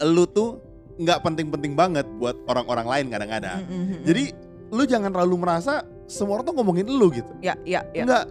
[0.03, 0.59] lu tuh
[0.95, 3.63] nggak penting-penting banget buat orang-orang lain kadang-kadang.
[3.63, 4.03] Mm, mm, mm, mm.
[4.05, 4.25] Jadi
[4.71, 5.73] lu jangan terlalu merasa
[6.05, 7.31] semua orang tuh ngomongin lu gitu.
[7.39, 8.03] ya, ya, ya.
[8.03, 8.25] Enggak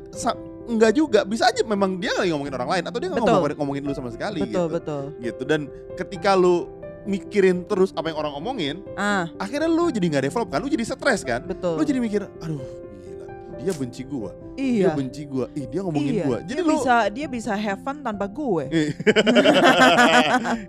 [0.63, 3.35] enggak juga bisa aja memang dia lagi ngomongin orang lain atau dia nggak Betul.
[3.35, 4.63] ngomongin, ngomongin lu sama sekali betul, gitu.
[4.71, 5.03] betul.
[5.19, 5.61] Gitu dan
[5.95, 6.71] ketika lu
[7.03, 10.83] mikirin terus apa yang orang omongin, Ah, akhirnya lu jadi nggak develop kan, lu jadi
[10.83, 11.39] stres kan.
[11.43, 11.75] betul.
[11.75, 12.61] Lu jadi mikir, aduh
[13.01, 13.25] gila,
[13.57, 14.89] dia benci gua, dia iya.
[14.91, 16.23] benci gua, ih dia ngomongin iya.
[16.23, 16.37] gua.
[16.41, 18.63] Jadi dia lu bisa dia bisa have fun tanpa gue.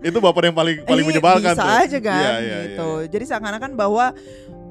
[0.09, 1.81] itu baper yang paling paling Iya, menyebalkan bisa tuh.
[1.85, 2.89] aja kan Iya, iya, gitu.
[3.01, 3.07] iya.
[3.11, 4.05] Jadi seakan-akan bahwa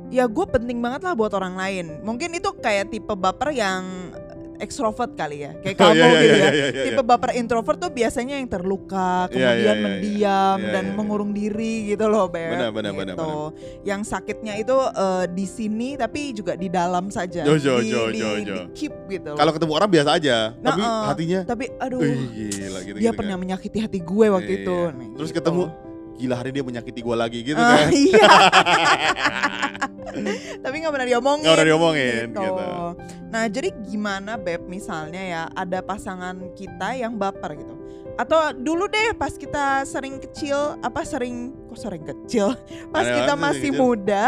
[0.09, 1.85] ya gue penting banget lah buat orang lain.
[2.03, 4.13] Mungkin itu kayak tipe baper yang
[4.57, 6.51] ekstrovert kali ya, kayak Oh, kamu iya, iya, gitu iya, ya.
[6.51, 10.69] iya, iya, Tipe baper introvert tuh biasanya yang terluka, Iya, iya, kemudian iya, mendiam iya,
[10.69, 10.97] dan iya, iya.
[10.97, 12.51] mengurung diri gitu loh, Beb.
[12.53, 13.31] Benar, benar, benar, gitu.
[13.81, 17.41] Yang sakitnya itu eh, di sini tapi juga di dalam saja.
[17.43, 18.57] Jo, jo, di, jo, di- jo, di jo.
[18.73, 19.37] keep gitu loh.
[19.37, 22.17] Kalau ketemu orang biasa aja, tapi Nah, hatinya tapi aduh, Wih,
[22.49, 23.41] gila gitu dia gitu pernah kan.
[23.41, 24.61] menyakiti hati gue waktu Iya.
[24.61, 24.77] itu.
[24.93, 25.37] Nih, Terus gitu.
[25.39, 25.63] ketemu
[26.13, 27.89] gila hari dia menyakiti gua lagi gitu Ah, kan.
[27.89, 28.27] iya.
[30.63, 31.43] Tapi nggak pernah diomongin.
[31.43, 32.67] Nggak pernah diomongin, gitu.
[33.33, 37.73] Nah jadi gimana beb misalnya ya ada pasangan kita yang baper gitu.
[38.13, 42.53] Atau dulu deh pas kita sering kecil apa sering kok sering kecil
[42.93, 43.81] pas Ada kita masih kecil?
[43.81, 44.25] muda.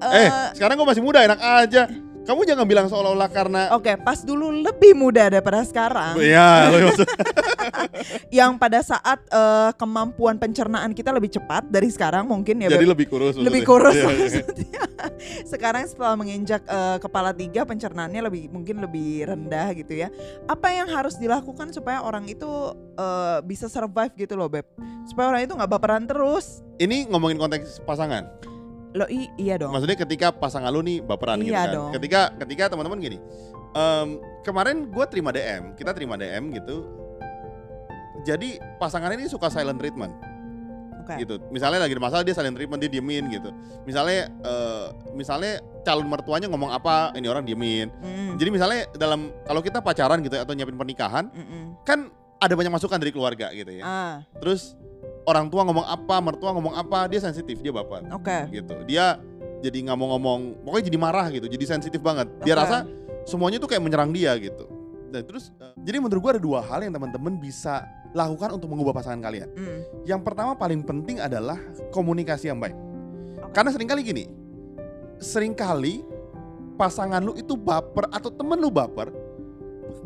[0.00, 1.88] Eh, eh, sekarang gua masih muda enak aja.
[2.30, 6.14] Kamu jangan bilang seolah-olah karena Oke, pas dulu lebih muda daripada sekarang.
[6.14, 6.70] Iya,
[8.38, 12.70] Yang pada saat eh, kemampuan pencernaan kita lebih cepat dari sekarang mungkin ya.
[12.70, 13.34] jadi lebih kurus.
[13.34, 14.06] lebih maksudnya.
[14.06, 14.84] kurus Iya, iya.
[15.50, 20.14] Sekarang setelah menginjak eh, kepala tiga pencernaannya lebih mungkin lebih rendah gitu ya.
[20.46, 22.46] Apa yang harus dilakukan supaya orang itu
[22.94, 24.70] eh, bisa survive gitu loh beb?
[25.10, 26.62] Supaya orang itu nggak baperan terus.
[26.78, 28.49] Ini ngomongin konteks pasangan.
[28.90, 29.70] Lo i- iya dong.
[29.70, 31.74] Maksudnya ketika pasangan lu nih baperan gitu Iya kan.
[31.74, 31.90] dong.
[31.94, 33.18] Ketika ketika teman-teman gini.
[33.70, 36.82] em, kemarin gue terima DM, kita terima DM gitu.
[38.20, 40.10] Jadi pasangan ini suka silent treatment.
[41.00, 41.16] Oke.
[41.22, 41.34] gitu.
[41.50, 43.50] Misalnya lagi ada masalah dia silent treatment dia diemin gitu.
[43.82, 47.88] Misalnya eh, misalnya calon mertuanya ngomong apa ini orang diemin.
[47.98, 51.66] Mm, Jadi misalnya dalam kalau kita pacaran gitu atau nyiapin pernikahan mm, mm.
[51.82, 53.82] kan ada banyak masukan dari keluarga gitu ya.
[53.82, 54.76] Ah, Terus
[55.28, 58.38] orang tua ngomong apa, mertua ngomong apa, dia sensitif, dia baper oke.
[58.52, 58.74] gitu.
[58.88, 59.20] Dia
[59.60, 62.28] jadi nggak mau ngomong, pokoknya jadi marah gitu, jadi sensitif banget.
[62.44, 62.88] Dia rasa
[63.28, 64.64] semuanya tuh kayak menyerang dia gitu.
[65.10, 68.94] Dan terus eh, jadi menurut gua ada dua hal yang teman-teman bisa lakukan untuk mengubah
[68.96, 69.48] pasangan kalian.
[69.54, 71.58] Mm, Yang pertama paling penting adalah
[71.94, 72.74] komunikasi yang baik.
[73.42, 73.52] Oke.
[73.54, 74.24] Karena sering kali gini,
[75.20, 76.02] sering kali
[76.80, 79.12] pasangan lu itu baper atau temen lu baper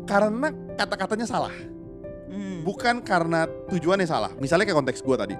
[0.05, 1.53] karena kata-katanya salah,
[2.35, 2.67] mm.
[2.67, 4.31] bukan karena tujuannya salah.
[4.37, 5.39] Misalnya kayak konteks gua tadi,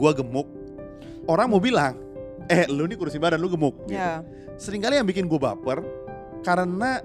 [0.00, 0.48] gua gemuk,
[1.28, 2.00] orang mau bilang,
[2.48, 3.76] eh lu nih kurusin badan lu gemuk.
[3.84, 4.00] Gitu.
[4.00, 4.24] Ya.
[4.56, 5.84] Seringkali yang bikin gua baper
[6.40, 7.04] karena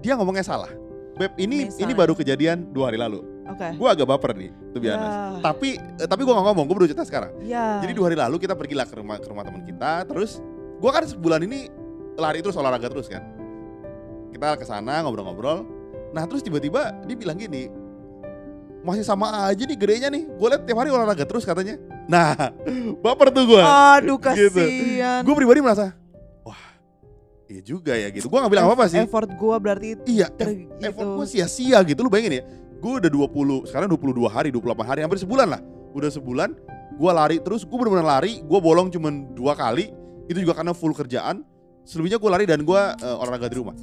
[0.00, 0.70] dia ngomongnya salah.
[1.16, 1.96] Beb ini ini Misalnya.
[1.96, 3.24] baru kejadian dua hari lalu.
[3.46, 3.66] Oke.
[3.78, 4.96] Gua agak baper nih, tuh Ya.
[5.42, 7.32] Tapi eh, tapi gua nggak ngomong, gua baru cerita sekarang.
[7.42, 7.80] Ya.
[7.82, 10.38] Jadi dua hari lalu kita pergilah ke rumah ke rumah teman kita, terus
[10.78, 11.72] gua kan sebulan ini
[12.20, 13.24] lari terus olahraga terus kan.
[14.32, 15.64] Kita ke sana ngobrol-ngobrol.
[16.12, 17.68] Nah, terus tiba-tiba dia bilang gini,
[18.86, 20.30] masih sama aja nih gedenya nih.
[20.30, 21.74] Gue liat tiap hari olahraga terus katanya.
[22.06, 22.54] Nah,
[23.04, 23.62] baper tuh gua.
[23.98, 24.54] Aduh Gitu.
[24.54, 25.26] kasihan.
[25.26, 25.90] Gue pribadi merasa,
[26.40, 26.62] wah,
[27.46, 28.30] iya juga ya gitu.
[28.30, 29.02] Gua nggak bilang apa-apa sih.
[29.02, 31.16] Effort gua berarti Iya, ter, eff- effort gitu.
[31.18, 32.00] gue sia-sia gitu.
[32.00, 32.44] Lu bayangin ya,
[32.78, 35.60] gue udah 20, sekarang 22 hari, 28 hari, hampir sebulan lah.
[35.90, 36.54] Udah sebulan,
[36.94, 39.90] gue lari terus, gue bener-bener lari, gue bolong cuman dua kali,
[40.28, 41.42] itu juga karena full kerjaan.
[41.82, 43.74] Selebihnya gue lari dan gue eh, olahraga di rumah.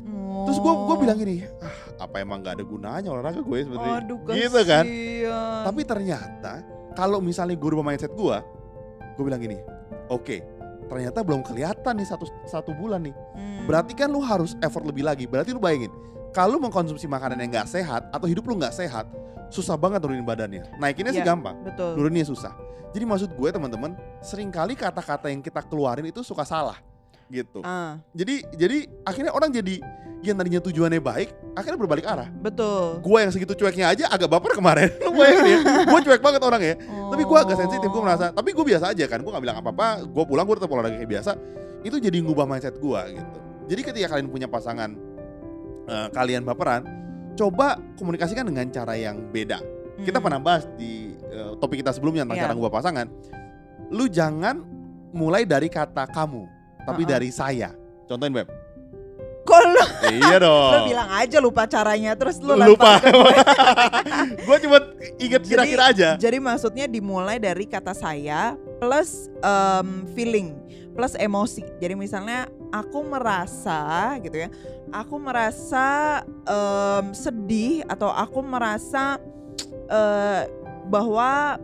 [0.43, 0.99] Terus gue gue Oh.
[0.99, 3.95] bilang gini, ah apa emang gak ada gunanya olahraga gue sebenarnya.
[4.01, 4.83] Aduh Gitu kan?
[5.63, 6.51] Tapi ternyata
[6.93, 8.37] kalau misalnya gue rubah mindset gue,
[9.13, 9.57] gue bilang gini,
[10.07, 10.37] oke,
[10.85, 13.15] ternyata belum kelihatan nih satu satu bulan nih.
[13.33, 13.65] Hmm.
[13.65, 15.25] Berarti kan lu harus effort lebih lagi.
[15.25, 15.89] Berarti lu bayangin,
[16.31, 19.07] kalau mengkonsumsi makanan yang nggak sehat atau hidup lu nggak sehat,
[19.47, 20.65] susah banget turunin badannya.
[20.75, 21.33] Naikinnya sih Iya.
[21.33, 21.95] gampang, betul.
[21.95, 22.53] turunnya susah.
[22.93, 26.77] Jadi maksud gue teman-teman, sering kali kata-kata yang kita keluarin itu suka salah
[27.33, 27.59] gitu.
[27.61, 29.81] Ah, Jadi jadi akhirnya orang jadi
[30.23, 32.29] yang tadinya tujuannya baik akhirnya berbalik arah.
[32.31, 33.01] Betul.
[33.01, 34.87] Gue yang segitu cueknya aja agak baper kemarin.
[35.03, 36.75] Lu bayangin ya, gue cuek banget orangnya.
[37.11, 38.05] Tapi gue agak sensitif, gue Oh.
[38.05, 38.29] merasa.
[38.29, 40.05] Tapi gue biasa aja kan, gue gak bilang apa-apa.
[40.05, 41.31] Gue pulang, gue tetap olahraga kayak biasa.
[41.81, 43.37] Itu jadi ngubah mindset gue gitu.
[43.67, 44.95] Jadi ketika kalian punya pasangan,
[45.85, 46.81] eh, kalian baperan,
[47.33, 49.59] coba komunikasikan dengan cara yang beda.
[49.99, 50.25] Kita Hmm.
[50.25, 52.43] pernah bahas di eh, topik kita sebelumnya tentang Iya.
[52.45, 53.07] cara ngubah pasangan.
[53.89, 54.61] Lu jangan
[55.11, 56.45] mulai dari kata kamu,
[56.83, 57.11] tapi Uh-uh.
[57.11, 57.71] dari saya.
[58.05, 58.47] Contohin Beb.
[59.43, 60.71] Kok lu, iya dong.
[60.71, 62.95] lu bilang aja lupa caranya terus lu Lupa.
[63.03, 63.35] gue.
[64.39, 64.77] gue cuma
[65.19, 66.09] inget kira-kira aja.
[66.15, 70.55] Jadi maksudnya dimulai dari kata saya plus em, feeling
[70.95, 71.59] plus emosi.
[71.75, 74.49] Jadi misalnya aku merasa gitu ya,
[74.95, 79.19] aku merasa em, sedih atau aku merasa
[79.91, 80.47] eh,
[80.87, 81.59] bahwa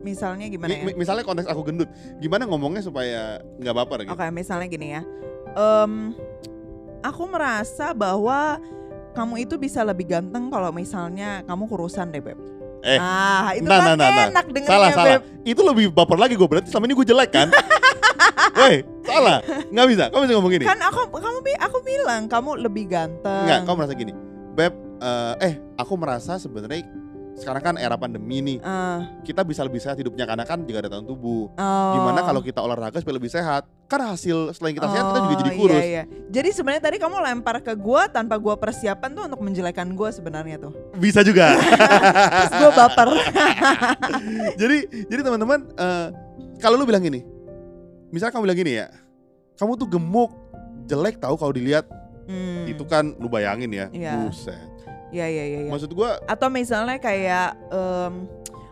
[0.00, 0.84] misalnya gimana Mi- ya?
[0.90, 1.90] mi- misalnya konteks aku gendut,
[2.22, 4.14] gimana ngomongnya supaya nggak baper gitu?
[4.14, 5.02] Oke, misalnya gini ya.
[5.58, 6.14] Em,
[7.02, 8.58] aku merasa bahwa
[9.16, 12.38] kamu itu bisa lebih ganteng kalau misalnya kamu kurusan deh, Beb.
[12.78, 14.26] Eh, nah, itu nah, kan nah, nah, nah.
[14.30, 15.06] enak dengernya, Salah, salah.
[15.18, 15.22] Beb.
[15.42, 17.48] Itu lebih baper lagi gue berarti selama ini gue jelek kan?
[18.58, 19.38] Woi, salah.
[19.70, 20.04] Nggak bisa.
[20.14, 20.64] Kamu bisa ngomong gini.
[20.66, 23.44] Kan aku kamu aku bilang kamu lebih ganteng.
[23.50, 24.12] Nggak, kamu merasa gini.
[24.54, 26.86] Beb, eh, eh, aku merasa sebenarnya
[27.38, 30.90] sekarang kan era pandemi nih, Eh, kita bisa lebih sehat hidupnya karena kan juga ada
[30.90, 31.48] tahun tubuh.
[31.50, 31.92] oh.
[31.94, 33.64] Gimana kalau kita olahraga supaya lebih sehat?
[33.86, 35.80] Kan hasil selain kita sehat kita juga Oh, jadi iya, kurus.
[35.80, 36.02] iya.
[36.28, 40.58] Jadi sebenarnya tadi kamu lempar ke gua tanpa gua persiapan tuh untuk menjelekan gua sebenarnya
[40.58, 40.74] tuh.
[40.94, 41.56] Bisa juga.
[42.36, 43.08] Terus gua baper.
[44.60, 46.06] jadi jadi teman-teman eh,
[46.58, 47.22] kalau lu bilang gini
[48.08, 48.86] misalnya kamu bilang gini ya
[49.54, 50.30] kamu tuh gemuk
[50.84, 51.86] jelek tahu kalau dilihat
[52.24, 54.20] Hmm, itu kan lu bayangin ya Iya.
[54.20, 54.60] buset
[55.08, 55.58] Iya iya iya.
[55.64, 55.70] iya.
[55.72, 58.28] maksud gua Atau misalnya kayak em,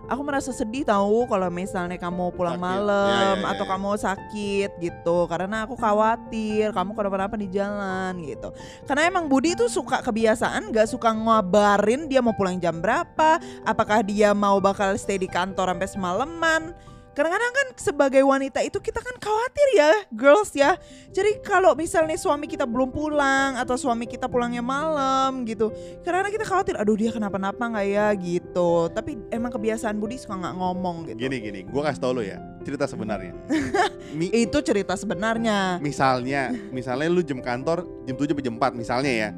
[0.07, 2.67] aku merasa sedih tahu kalau misalnya kamu pulang Sakit.
[2.67, 3.71] malam Ya, ya, ya, atau ya.
[3.75, 8.49] kamu sakit gitu karena aku khawatir kamu kenapa-napa di jalan gitu.
[8.87, 14.03] Karena emang Budi itu suka kebiasaan gak suka ngabarin dia mau pulang jam berapa, apakah
[14.07, 16.63] dia mau bakal stay di kantor sampai semalaman.
[17.17, 20.77] Kadang-kadang kan sebagai wanita itu kita kan khawatir ya girls ya.
[21.09, 25.73] Jadi kalau misalnya suami kita belum pulang atau suami kita pulangnya malam gitu
[26.05, 28.93] karena kita khawatir, aduh dia kenapa-napa nggak ya gitu.
[28.93, 31.17] Tapi emang kebiasaan Budi suka nggak ngomong gitu.
[31.17, 33.33] gini gini gua kasih tau lu ya cerita sebenarnya
[34.19, 35.81] Mi- Itu cerita sebenarnya.
[35.81, 39.31] misalnya misalnya lu jam kantor jam 7 sampai jam 4 misalnya ya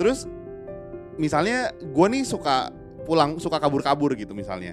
[0.00, 0.24] terus
[1.14, 2.72] misalnya gua nih suka
[3.04, 4.72] pulang suka kabur-kabur gitu misalnya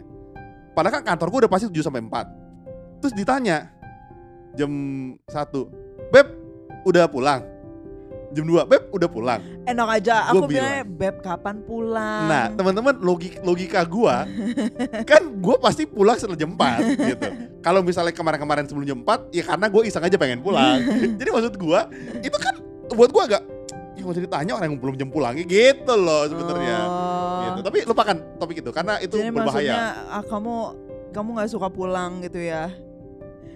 [0.80, 3.68] padahal kan kantor gua udah pasti 7 sampai 4 terus ditanya
[4.56, 4.72] jam
[5.28, 6.28] 1 beb
[6.88, 7.44] udah pulang?
[8.30, 9.42] Jam 2 beb udah pulang.
[9.66, 12.24] Enak aja Gua aku bilangnya beb kapan pulang.
[12.30, 14.24] nah teman-teman logik logika gua
[15.04, 17.30] kan gua pasti pulang setelah jam 4 gitu.
[17.60, 20.80] Kalau misalnya kemarin-kemarin sebelum jam 4 ya karena gue iseng aja pengen pulang.
[21.20, 21.92] Jadi maksud gua
[22.24, 22.56] itu kan
[22.96, 23.44] buat gua agak
[24.00, 26.78] ya nggak usah ditanya orang yang belum jam pulangnya gitu loh sebenarnya.
[26.88, 27.19] Oh.
[27.54, 27.62] Gitu.
[27.66, 29.50] Tapi lupakan topik itu karena itu Jadi berbahaya.
[29.50, 30.56] maksudnya ah, kamu
[31.10, 32.70] kamu nggak suka pulang gitu ya?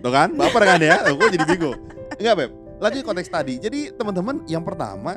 [0.04, 0.30] Tuh kan?
[0.36, 1.00] Baper kan ya?
[1.14, 1.78] Gue jadi bingung.
[2.20, 2.52] Enggak beb.
[2.82, 3.54] Lanjut konteks tadi.
[3.62, 5.16] Jadi teman-teman yang pertama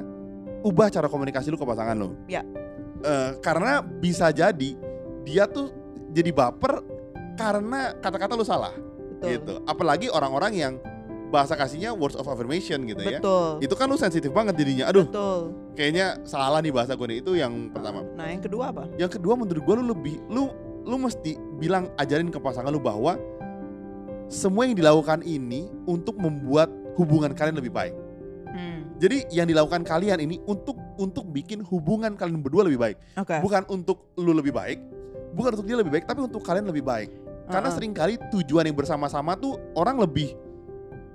[0.62, 2.42] ubah cara komunikasi lu ke pasangan lo Ya.
[3.02, 4.70] Eh, karena bisa jadi
[5.26, 5.70] dia tuh
[6.14, 6.80] jadi baper
[7.36, 8.72] karena kata-kata lu salah.
[9.16, 9.28] Betul.
[9.32, 9.54] gitu.
[9.64, 10.74] Apalagi orang-orang yang
[11.26, 13.58] bahasa kasihnya words of affirmation gitu ya Betul.
[13.60, 15.40] itu kan lu sensitif banget jadinya aduh Betul.
[15.74, 18.84] kayaknya salah nih bahasa gue nih itu yang pertama Nah, yang kedua apa?
[18.94, 20.48] yang kedua menurut gue lu lebih lu
[20.86, 23.18] lu mesti bilang ajarin ke pasangan lu bahwa
[24.26, 27.94] semua yang dilakukan ini untuk membuat hubungan kalian lebih baik
[28.46, 28.88] Hmm.
[28.96, 33.36] jadi yang dilakukan kalian ini untuk untuk bikin hubungan kalian berdua lebih baik Oke.
[33.42, 34.80] bukan untuk lu lebih baik
[35.36, 37.10] bukan untuk dia lebih baik tapi untuk kalian lebih baik
[37.46, 37.76] karena Uh-uh.
[37.76, 40.32] sering kali tujuan yang bersama-sama tuh orang lebih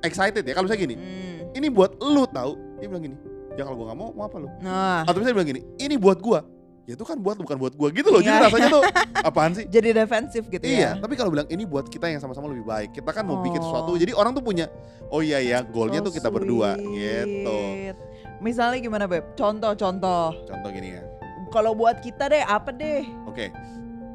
[0.01, 1.53] excited ya kalau saya gini Hmm.
[1.53, 3.17] ini buat lu tahu dia bilang gini
[3.51, 6.17] ya kalau gua nggak mau mau apa lu Nah, atau misalnya bilang gini ini buat
[6.17, 6.41] gua
[6.83, 8.45] ya itu kan buat bukan buat gua gitu loh jadi Iya.
[8.47, 8.83] rasanya tuh
[9.29, 10.91] apaan sih jadi defensif gitu iya ya.
[10.97, 13.65] tapi kalau bilang ini buat kita yang sama-sama lebih baik kita kan mau bikin Oh.
[13.67, 14.65] sesuatu jadi orang tuh punya
[15.07, 17.97] oh iya ya goalnya So tuh kita berdua gitu sweet.
[18.41, 19.37] Misalnya gimana, Beb?
[19.37, 20.33] Contoh-contoh.
[20.41, 21.05] contoh gini ya
[21.49, 23.05] Kalau buat kita deh, apa deh?
[23.23, 23.45] oke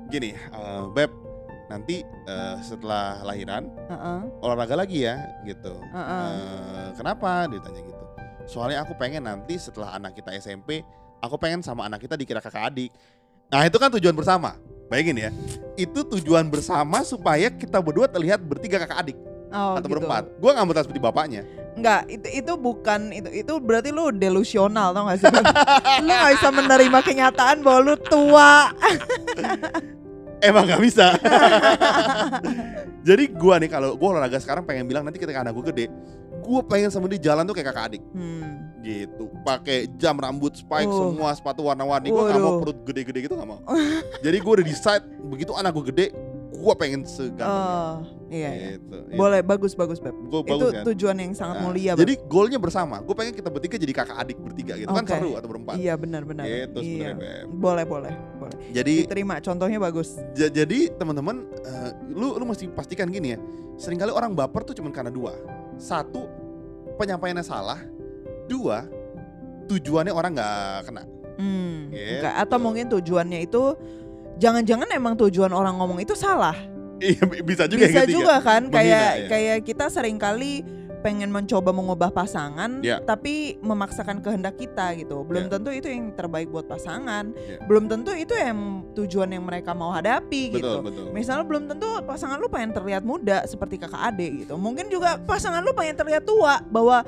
[0.06, 1.10] gini eh, beb
[1.66, 4.20] nanti eh, setelah lahiran Heeh.
[4.42, 6.26] olahraga lagi ya gitu Heeh.
[6.30, 8.04] Eh, kenapa ditanya gitu
[8.46, 10.86] soalnya aku pengen nanti setelah anak kita SMP
[11.18, 12.90] aku pengen sama anak kita dikira kakak adik
[13.50, 14.54] nah itu kan tujuan bersama
[14.86, 15.30] bayangin ya
[15.74, 20.02] itu tujuan bersama supaya kita berdua terlihat bertiga kakak adik Oh, atau gitu.
[20.02, 21.42] berempat gue nggak mau seperti bapaknya
[21.78, 25.28] Enggak, itu itu bukan itu itu berarti lu delusional tau gak sih?
[26.02, 28.72] lu gak bisa menerima kenyataan bahwa lu tua.
[30.46, 31.06] emang nggak bisa.
[33.08, 35.86] Jadi gue nih kalau gue olahraga sekarang pengen bilang nanti ketika anak gue gede
[36.46, 38.02] gue pengen sama dia jalan tuh kayak kakak adik.
[38.14, 38.70] Hmm.
[38.86, 39.26] gitu.
[39.42, 41.10] Pakai jam rambut spike Oh.
[41.10, 42.06] semua sepatu warna-warni.
[42.06, 43.58] Gue gak mau perut gede-gede gitu gak mau.
[44.22, 46.06] Jadi gue udah decide begitu anak gue gede
[46.48, 47.94] gue pengen seganteng Oh,
[48.28, 48.68] iya, iya.
[48.74, 50.14] gitu Boleh bagus bagus Beb.
[50.14, 52.00] gue Itu bagus kan tujuan yang sangat Nah, mulia, Beb.
[52.02, 55.12] jadi goalnya bersama gue pengen kita bertiga jadi kakak adik bertiga gitu kan Oke.
[55.12, 56.44] seru atau berempat Iya benar-benar.
[56.44, 57.12] gitu iya.
[57.12, 57.46] Beb.
[57.52, 58.56] Boleh boleh boleh.
[58.70, 59.38] jadi Diterima.
[59.38, 60.16] Contohnya bagus.
[60.32, 63.38] Ja- jadi teman-teman eh, lu lu mesti pastikan gini ya
[63.76, 65.36] sering kali orang baper tuh cuma karena dua
[65.76, 66.24] satu
[66.96, 67.76] penyampaiannya salah
[68.46, 68.88] dua
[69.66, 70.54] tujuannya orang nggak
[70.84, 71.04] kena
[71.36, 71.92] Hmm.
[71.92, 72.16] Gitu.
[72.16, 72.34] Enggak.
[72.40, 73.76] Atau mungkin tujuannya itu
[74.36, 76.56] jangan-jangan emang tujuan orang ngomong itu salah.
[76.98, 78.16] iya bi- bisa juga Bisa yang ketiga.
[78.16, 79.28] juga kan Menghina, kayak ya.
[79.28, 80.64] kayak kita sering kali
[80.96, 82.98] pengen mencoba mengubah pasangan Ya.
[82.98, 85.22] tapi memaksakan kehendak kita gitu.
[85.22, 85.50] Belum Ya.
[85.52, 87.30] tentu itu yang terbaik buat pasangan.
[87.36, 87.60] Ya.
[87.62, 90.58] Belum tentu itu yang tujuan yang mereka mau hadapi gitu.
[90.58, 94.56] betul betul Misalnya belum tentu pasangan lu pengen terlihat muda seperti kakak adik gitu.
[94.56, 97.04] Mungkin juga pasangan lu pengen terlihat tua bahwa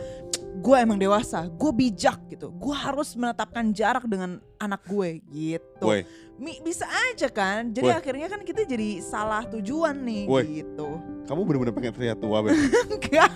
[0.58, 2.50] gue emang dewasa, gue bijak gitu.
[2.50, 5.86] Gue harus menetapkan jarak dengan anak gue gitu.
[5.86, 6.02] Woi.
[6.38, 7.70] Mi- bisa aja kan.
[7.70, 7.98] Jadi Woi.
[7.98, 10.44] akhirnya kan kita jadi salah tujuan nih Woi.
[10.62, 10.98] gitu.
[11.28, 12.56] kamu bener-bener pengen terlihat tua Beb.
[12.88, 13.32] Enggak.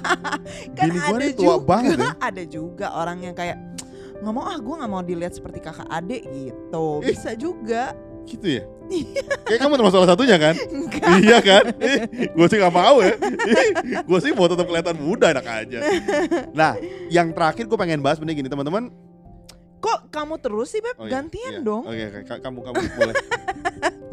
[0.72, 2.10] kan Bini ada nih tua juga, banget ya.
[2.32, 3.56] ada juga orang yang kayak
[4.22, 7.04] nggak mau ah gue nggak mau dilihat seperti kakak adik gitu.
[7.04, 7.12] Ih.
[7.12, 7.92] Bisa juga.
[8.26, 8.64] Gitu ya
[9.48, 11.04] kayak kamu termasuk salah satunya kan Enggak.
[11.24, 11.64] iya kan
[12.28, 13.14] gue sih gak mau ya
[14.04, 15.78] gue sih mau tetap kelihatan muda enak aja
[16.52, 16.76] nah
[17.08, 18.92] yang terakhir gue pengen bahas bener gini teman-teman
[19.82, 20.94] Kok kamu terus sih Beb?
[20.94, 21.66] Oh iya, Gantian iya.
[21.66, 21.82] dong.
[21.90, 23.14] Oke, ka- kamu kamu boleh.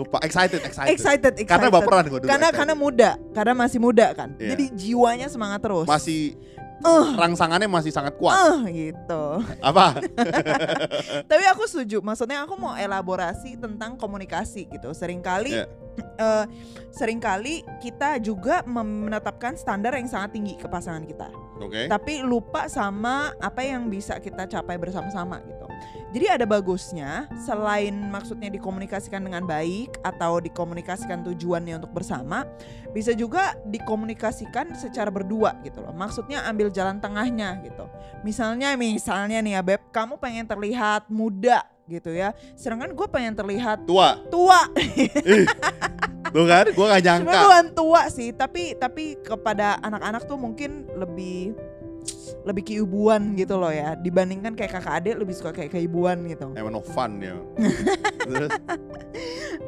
[0.02, 0.90] Lupa excited, excited.
[0.98, 1.46] Excited, excited.
[1.46, 2.26] Karena baperan gue dulu.
[2.26, 2.58] karena excited.
[2.58, 4.34] karena muda, karena masih muda kan.
[4.42, 4.58] Iya.
[4.58, 5.86] Jadi jiwanya semangat terus.
[5.86, 6.34] masih
[6.80, 8.34] Eh, rangsangannya masih sangat kuat.
[8.34, 9.24] eh, gitu.
[9.60, 10.00] Apa?
[11.30, 12.00] Tapi aku setuju.
[12.00, 14.90] Maksudnya aku mau elaborasi tentang komunikasi gitu.
[14.92, 15.66] Seringkali Iya.
[16.18, 16.46] eh,
[16.90, 21.28] sering kali kita juga menetapkan standar yang sangat tinggi ke pasangan kita.
[21.60, 21.86] Oke.
[21.86, 25.69] Tapi lupa sama apa yang bisa kita capai bersama-sama gitu.
[26.10, 32.50] Jadi ada bagusnya selain maksudnya dikomunikasikan dengan baik atau dikomunikasikan tujuannya untuk bersama,
[32.90, 35.94] bisa juga dikomunikasikan secara berdua gitu loh.
[35.94, 37.86] Maksudnya ambil jalan tengahnya gitu.
[38.26, 42.34] Misalnya misalnya nih ya Beb, kamu pengen terlihat muda gitu ya.
[42.58, 44.18] Sedangkan gue pengen terlihat Tua.
[44.34, 44.66] tua.
[46.30, 46.66] Tuh kan?
[46.70, 47.42] Gue gak nyangka.
[47.42, 51.58] bukan tua sih, tapi tapi kepada anak-anak tuh mungkin lebih
[52.48, 56.52] lebih keibuan gitu loh ya dibandingkan kayak kakak adik lebih suka kayak keibuan gitu.
[56.56, 57.36] Emang no fun ya.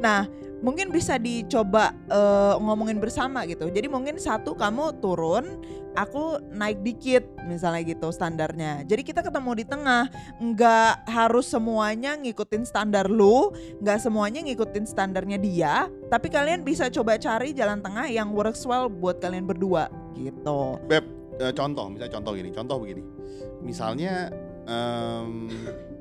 [0.02, 0.26] Nah
[0.62, 3.68] mungkin bisa dicoba eh, ngomongin bersama gitu.
[3.68, 5.58] Jadi mungkin satu kamu turun,
[5.98, 8.86] aku naik dikit misalnya gitu standarnya.
[8.86, 10.06] Jadi kita ketemu di tengah,
[10.38, 13.50] nggak harus semuanya ngikutin standar lu,
[13.82, 15.74] nggak semuanya ngikutin standarnya dia.
[16.08, 20.78] Tapi kalian bisa coba cari jalan tengah yang works well buat kalian berdua gitu.
[20.86, 21.04] Beb,
[21.38, 23.02] eh, contoh, misalnya contoh gini, contoh begini.
[23.60, 24.28] Misalnya
[24.64, 25.48] em,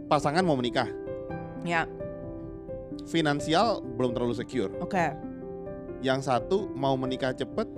[0.07, 0.89] pasangan mau menikah,
[1.61, 1.85] Ya,
[3.05, 4.71] finansial belum terlalu secure.
[4.79, 5.05] oke.
[6.01, 7.69] Yang satu mau menikah cepet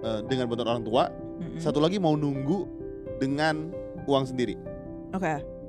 [0.00, 1.04] eh, dengan bantuan orang tua,
[1.38, 1.60] Mm-mm.
[1.60, 2.64] satu lagi mau nunggu
[3.20, 3.68] dengan
[4.08, 4.56] uang sendiri.
[5.12, 5.60] Oke.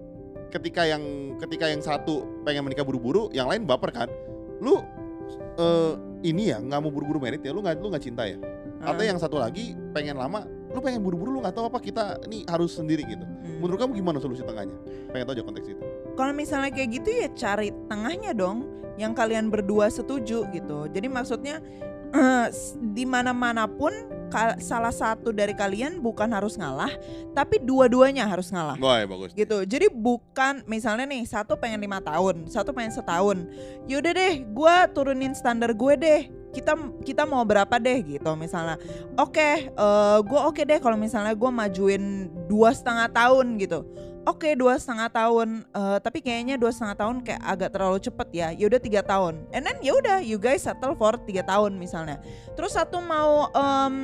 [0.51, 0.99] ketika yang
[1.39, 4.11] ketika yang satu pengen menikah buru-buru, yang lain baper kan.
[4.59, 4.83] Lu
[5.55, 8.35] eh, ini ya nggak mau buru-buru merit ya, lu nggak lu nggak cinta ya.
[8.83, 12.03] Atau Ah, yang satu lagi pengen lama, lu pengen buru-buru lu nggak tahu apa kita
[12.25, 13.23] ini harus sendiri gitu.
[13.23, 13.59] mm.
[13.59, 14.75] Menurut kamu gimana solusi tengahnya?
[15.11, 15.83] Pengen tahu aja konteks itu.
[16.15, 20.79] Kalau misalnya kayak gitu ya cari tengahnya dong yang kalian berdua setuju gitu.
[20.87, 21.59] Jadi maksudnya
[22.11, 22.47] eh,
[22.91, 23.91] di mana-mana pun
[24.27, 26.91] ka- salah satu dari kalian bukan harus ngalah,
[27.35, 28.79] tapi dua-duanya harus ngalah.
[28.79, 29.35] Wah, bagus.
[29.35, 33.43] gitu jadi bukan misalnya nih satu pengen lima tahun satu pengen setahun
[33.87, 38.75] yaudah deh gue turunin standar gue deh kita kita mau berapa deh gitu misalnya
[39.15, 43.87] oke eh gue oke deh kalau misalnya gue majuin dua setengah tahun gitu.
[44.21, 48.47] Oke dua setengah tahun eh, tapi kayaknya dua setengah tahun kayak agak terlalu cepet ya
[48.53, 49.49] yaudah tiga tahun.
[49.49, 52.21] And then yaudah you guys settle for tiga tahun misalnya.
[52.53, 53.95] Terus satu mau em,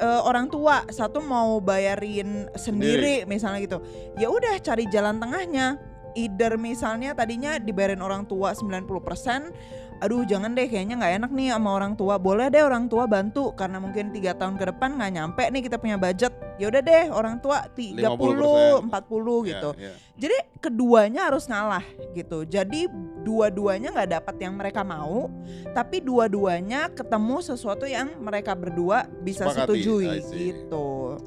[0.00, 3.78] eh, orang tua satu mau bayarin sendiri, misalnya gitu.
[4.16, 5.76] Ya udah cari jalan tengahnya
[6.18, 11.70] either misalnya tadinya dibayarin orang tua 90% aduh jangan deh kayaknya nggak enak nih sama
[11.74, 12.14] orang tua.
[12.22, 15.76] Boleh deh orang tua bantu karena mungkin tiga tahun ke depan nggak nyampe nih kita
[15.78, 16.30] punya budget.
[16.58, 19.70] Ya udah deh orang tua 30 40 gitu.
[19.74, 19.92] Ya, ya.
[20.14, 21.82] jadi keduanya harus ngalah
[22.14, 22.46] gitu.
[22.46, 22.86] Jadi
[23.26, 25.26] dua-duanya nggak dapat yang mereka mau
[25.74, 31.18] tapi dua-duanya ketemu sesuatu yang mereka berdua bisa Sepakati, setujui gitu.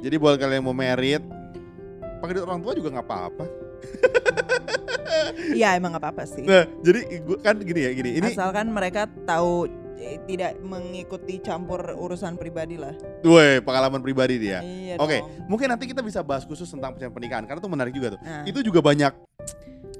[0.00, 1.22] Jadi buat kalian yang mau merit,
[2.20, 3.63] pakai duit orang tua juga nggak apa-apa.
[5.54, 8.10] Iya emang nggak apa-apa sih Nah, jadi gua kan gini ya, gini.
[8.18, 12.92] Ini asalkan mereka tahu eh, tidak mengikuti campur urusan pribadi lah.
[13.22, 14.60] Woi, pengalaman pribadi dia.
[14.60, 15.48] Iya Oke, dong.
[15.48, 18.20] mungkin nanti kita bisa bahas khusus tentang pernikahan karena itu menarik juga tuh.
[18.20, 19.12] Nah, Itu juga banyak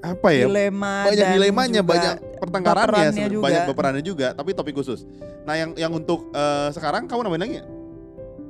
[0.04, 0.44] apa ya?
[0.44, 3.44] dilema banyak dilemanya, banyak pertengkarannya, juga.
[3.48, 5.08] banyak baperannya juga, tapi topik khusus.
[5.48, 7.58] Nah, yang yang untuk eh, sekarang kamu nambahin lagi?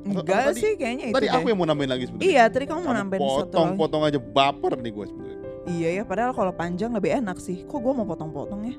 [0.05, 1.35] Enggak tadi- sih kayaknya itu Tadi deh.
[1.35, 2.29] aku yang mau nambahin lagi sebenarnya.
[2.29, 3.79] Iya, tadi kamu mau nambahin satu potong, lagi.
[3.81, 5.38] potong aja baper nih gue sebenarnya.
[5.64, 7.64] Iya ya, padahal kalau panjang lebih enak sih.
[7.64, 8.77] Kok gue mau potong-potong ya?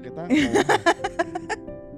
[0.00, 0.22] Kita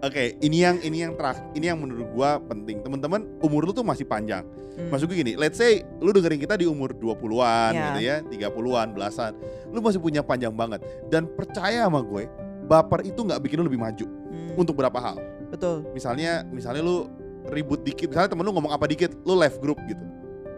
[0.02, 2.82] Oke, ini yang ini yang terakhir, ini yang menurut gua penting.
[2.82, 4.42] Teman-teman, umur lu tuh masih panjang.
[4.74, 4.90] Hmm.
[4.90, 7.82] Maksud gue gini, let's say lu dengerin kita di umur 20-an Ya.
[7.86, 9.38] gitu ya, 30-an, belasan.
[9.70, 10.82] Lu masih punya panjang banget.
[11.06, 12.26] Dan percaya sama gue,
[12.64, 15.22] baper itu nggak bikin lu lebih maju Hmm, untuk berapa hal.
[15.46, 15.86] betul.
[15.94, 17.06] Misalnya, misalnya lu
[17.44, 20.02] ribut dikit, misalnya temen lu ngomong apa dikit, lu left grup gitu.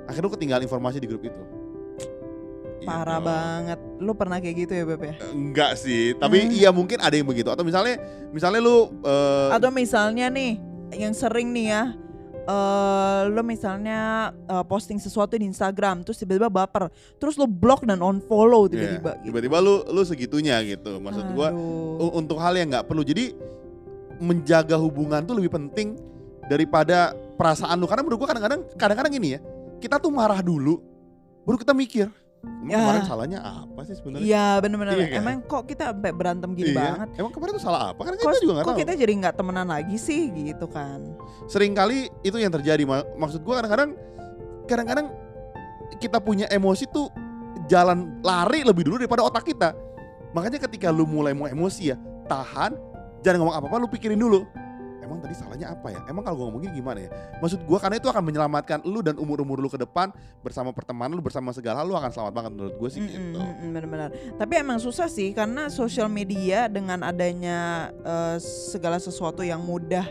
[0.05, 1.43] Akhirnya lu ketinggalan informasi di grup itu.
[2.85, 3.25] Parah Gitu.
[3.25, 3.79] banget.
[3.97, 5.15] Lu pernah kayak gitu ya, Beb ya?
[5.33, 6.53] Enggak sih, tapi Hmm.
[6.53, 7.49] iya mungkin ada yang begitu.
[7.49, 7.97] Atau misalnya,
[8.29, 10.61] misalnya lu eh, Atau misalnya nih,
[10.93, 11.83] yang sering nih ya,
[12.45, 14.01] eh lo misalnya
[14.37, 19.11] eh, posting sesuatu di Instagram, terus tiba-tiba baper, terus lo block dan unfollow iya, tiba-tiba.
[19.17, 19.25] gitu.
[19.33, 21.01] tiba-tiba lu lu segitunya gitu.
[21.01, 22.05] Maksud gua Aduh.
[22.05, 23.01] u- untuk hal yang nggak perlu.
[23.01, 23.33] Jadi
[24.15, 25.97] menjaga hubungan tuh lebih penting
[26.47, 27.87] daripada perasaan lu.
[27.87, 29.41] Karena menurut gua kadang-kadang kadang-kadang gini ya,
[29.79, 30.81] kita tuh marah dulu,
[31.43, 32.07] baru kita mikir,
[32.65, 32.79] emang Ya.
[32.81, 34.25] kemarin salahnya apa sih sebenarnya?
[34.25, 34.93] Iya bener-bener.
[34.97, 35.19] Iya kan?
[35.21, 36.79] Emang kok kita sampai berantem gini Iya.
[36.79, 37.09] banget?
[37.17, 38.01] Emang kemarin tuh salah apa?
[38.01, 38.83] Karena Kok, kita juga nggak kok tahu.
[38.85, 41.01] kita jadi nggak temenan lagi sih gitu kan?
[41.47, 42.83] Sering kali itu yang terjadi.
[42.85, 43.91] Ma- Maksud gua kadang-kadang
[44.65, 45.07] kadang-kadang
[45.97, 47.09] kita punya emosi tuh
[47.65, 49.73] jalan lari lebih dulu daripada otak kita.
[50.33, 52.75] Makanya ketika lu mulai mau emosi ya, tahan,
[53.23, 54.43] jangan ngomong apa-apa, lu pikirin dulu.
[55.05, 56.01] Emang tadi salahnya apa ya?
[56.09, 57.11] Emang kalau gue ngomongin gimana ya?
[57.45, 60.09] Maksud gua karena itu akan menyelamatkan lu dan umur-umur lu ke depan
[60.41, 63.39] bersama pertemanan lu bersama segala lu akan selamat banget menurut gue sih Mm-mm, gitu.
[63.39, 64.11] mm-mm, benar-benar.
[64.41, 68.37] Tapi emang susah sih karena sosial media dengan adanya eh,
[68.73, 70.09] segala sesuatu yang mudah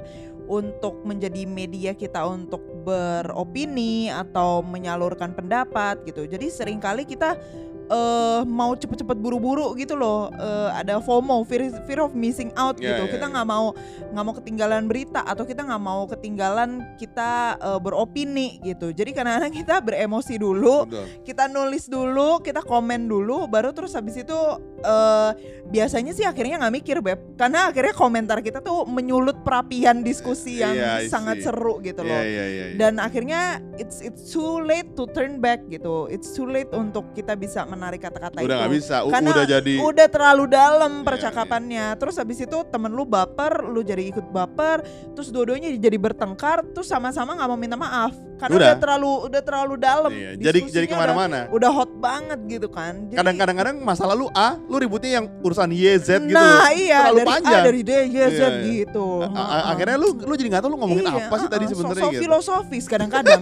[0.48, 6.28] untuk menjadi media kita untuk beropini atau menyalurkan pendapat gitu.
[6.28, 7.40] Jadi sering kali kita
[7.90, 10.32] eh mau cepet-cepet buru-buru gitu loh.
[10.32, 13.04] Eh, ada FOMO, fear, fear of missing out Ya, gitu.
[13.08, 13.32] ya, kita ya.
[13.34, 13.66] nggak mau
[14.14, 18.92] nggak mau ketinggalan berita atau kita nggak mau ketinggalan kita eh, beropini gitu.
[18.92, 21.06] Jadi kadang-kadang kita beremosi dulu Betul.
[21.24, 24.40] kita nulis dulu, kita komen dulu, baru terus habis itu
[24.84, 25.32] eh
[25.64, 30.76] biasanya sih akhirnya nggak mikir beb, karena akhirnya komentar kita tuh menyulut perapian diskusi yang
[30.76, 32.22] I sangat seru gitu Iya loh.
[32.22, 32.66] iya iya.
[32.70, 32.76] iya.
[32.76, 33.42] Dan akhirnya
[33.80, 38.00] it's it's too late to turn back gitu, it's too late untuk kita bisa menarik
[38.00, 38.54] kata-kata udah itu.
[38.62, 41.86] nggak bisa, u- Karena udah jadi Udah terlalu dalam Iya, percakapannya.
[41.98, 46.86] Terus habis itu temen lu baper, lu jadi ikut baper, terus dua-duanya jadi bertengkar, terus
[46.86, 48.68] sama-sama nggak mau minta maaf karena Udah.
[48.68, 50.12] udah, terlalu udah terlalu dalam.
[50.12, 51.48] Iya, jadi jadi ke mana-mana.
[51.48, 53.08] Udah, udah hot banget gitu kan.
[53.08, 56.36] Kadang-kadang kadang masalah lu A, lu ributnya yang urusan Y, Z gitu.
[56.36, 57.64] Nah iya Terlalu dari panjang.
[57.64, 58.50] A dari D Y Z Iya.
[58.68, 59.08] gitu.
[59.24, 62.04] A- akhirnya lu lu jadi nggak tahu lu ngomongin Iya, apa sih tadi heeh, sebenarnya
[62.04, 62.22] so, gitu.
[62.28, 63.42] filosofis kadang-kadang.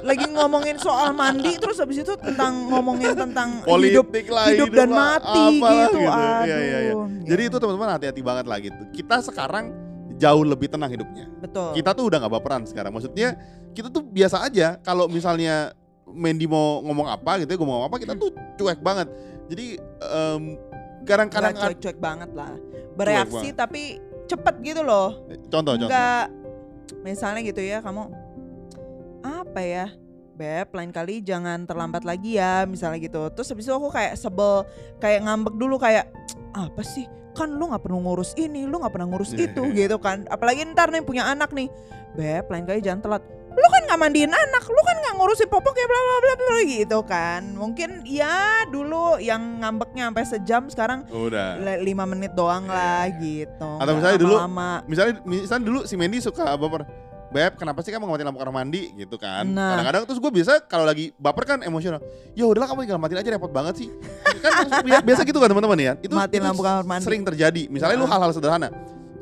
[0.00, 5.20] Lagi ngomongin soal mandi terus habis itu tentang ngomongin tentang hidup lah, hidup dan lah,
[5.20, 5.98] mati apalah gitu.
[6.00, 6.40] Aduh.
[6.48, 6.92] Iya, iya, iya.
[7.28, 8.82] Jadi itu teman-teman hati-hati banget lah gitu.
[8.96, 9.89] Kita sekarang
[10.20, 11.26] jauh lebih tenang hidupnya.
[11.40, 11.72] betul.
[11.72, 12.92] Kita tuh udah nggak baperan sekarang.
[12.92, 13.40] Maksudnya
[13.72, 15.72] kita tuh biasa aja kalau misalnya
[16.10, 18.30] Mandy mau ngomong apa gitu ya, gue mau ngomong apa kita tuh
[18.60, 19.08] cuek banget.
[19.48, 19.66] Jadi
[20.04, 20.42] em,
[21.08, 22.52] kadang-kadang cuek-cuek banget lah.
[22.98, 23.96] Bereaksi tapi
[24.28, 25.24] cepet gitu loh.
[25.48, 25.88] contoh contoh.
[25.88, 26.30] Enggak
[27.00, 28.10] misalnya gitu ya kamu
[29.24, 29.86] apa ya?
[30.40, 33.28] Beb, lain kali jangan terlambat lagi ya, misalnya gitu.
[33.36, 34.64] Terus habis itu aku kayak sebel,
[34.96, 36.08] kayak ngambek dulu kayak
[36.56, 37.04] apa sih?
[37.40, 39.88] Kan lu nggak perlu ngurus ini, lu nggak pernah ngurus Iya, itu iya.
[39.88, 40.28] gitu kan.
[40.28, 41.72] Apalagi ntar nih punya anak nih.
[42.12, 43.22] Beb, lain kali jangan telat.
[43.50, 46.98] Lu kan nggak mandiin anak, lu kan nggak ngurusin popoknya bla bla bla bla gitu
[47.02, 47.42] kan.
[47.56, 51.56] Mungkin ya dulu yang ngambeknya sampai sejam sekarang Udah.
[51.80, 53.16] lima menit doang Iya, lah iya.
[53.18, 53.70] gitu.
[53.80, 54.84] Atau misalnya dulu lama-lama.
[54.84, 56.84] Misalnya misalnya dulu si Mandy suka baper.
[57.30, 59.46] Beb, kenapa sih kamu ngamatin lampu kamar mandi gitu kan?
[59.46, 59.78] Nah.
[59.78, 62.02] Kadang-kadang terus gue biasa kalau lagi baper kan emosional.
[62.34, 63.88] Ya udahlah kamu tinggal matiin aja repot banget sih.
[64.42, 65.92] kan bi- biasa gitu kan teman-teman ya.
[66.02, 67.04] Itu Matiin itu lampu kamar mandi.
[67.06, 67.62] Sering terjadi.
[67.70, 68.18] Misalnya lu Nah.
[68.18, 68.68] hal-hal sederhana.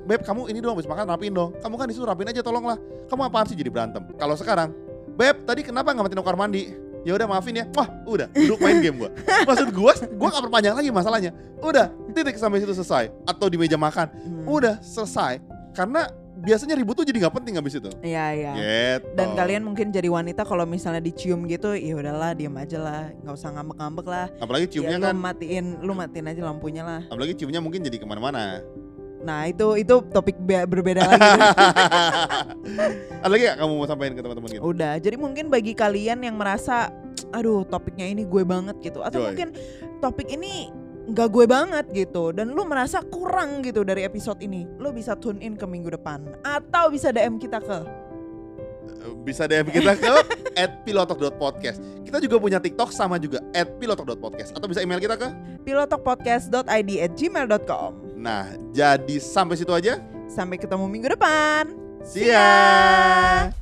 [0.09, 1.53] Beb, kamu ini dong habis makan rapiin dong.
[1.61, 2.81] Kamu kan disuruh rapiin aja tolonglah.
[3.13, 4.01] Kamu apaan sih jadi berantem?
[4.17, 4.73] Kalau sekarang,
[5.13, 6.73] Beb, tadi kenapa nggak matiin kamar mandi?
[7.05, 7.69] Ya udah maafin ya.
[7.77, 9.11] Wah, udah duduk main game gua.
[9.45, 11.31] Maksud gua, gua gak perpanjang lagi masalahnya.
[11.61, 13.13] Udah, titik sampai situ selesai.
[13.23, 14.45] Atau di meja makan, Hmm.
[14.49, 15.39] udah selesai.
[15.73, 17.91] Karena biasanya ribut tuh jadi nggak penting habis itu.
[18.01, 18.53] Iya iya.
[18.55, 19.11] Gitu.
[19.19, 23.35] Dan kalian mungkin jadi wanita kalau misalnya dicium gitu, ya udahlah diam aja lah, nggak
[23.35, 24.27] usah ngambek-ngambek lah.
[24.39, 27.01] apalagi ciumnya ya, kan, lu matiin, lu matiin aja lampunya lah.
[27.11, 28.63] apalagi ciumnya mungkin jadi ke mana-mana.
[29.19, 31.19] Nah itu itu topik be- berbeda lagi.
[33.27, 34.63] Ada lagi gak kamu mau sampaikan ke teman-teman gitu?
[34.63, 36.95] Udah, jadi mungkin bagi kalian yang merasa,
[37.35, 39.35] aduh topiknya ini gue banget gitu, atau Joy.
[39.35, 39.49] mungkin
[39.99, 40.71] topik ini
[41.09, 45.41] nggak gue banget gitu dan lu merasa kurang gitu dari episode ini, lu bisa tune
[45.41, 48.09] in ke minggu depan atau bisa DM kita ke
[49.23, 50.13] bisa DM kita ke
[50.89, 51.79] @pilotok.podcast.
[52.05, 55.29] Kita juga punya TikTok sama juga @pilotok.podcast atau bisa email kita ke.
[55.69, 57.91] pilotokpodcast.id at gmail.com.
[58.17, 60.01] Nah, jadi sampai situ aja.
[60.29, 61.77] Sampai ketemu minggu depan.
[62.05, 63.53] See ya.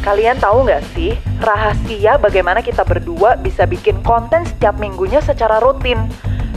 [0.00, 1.12] Kalian tahu nggak sih
[1.44, 6.08] rahasia bagaimana kita berdua bisa bikin konten setiap minggunya secara rutin?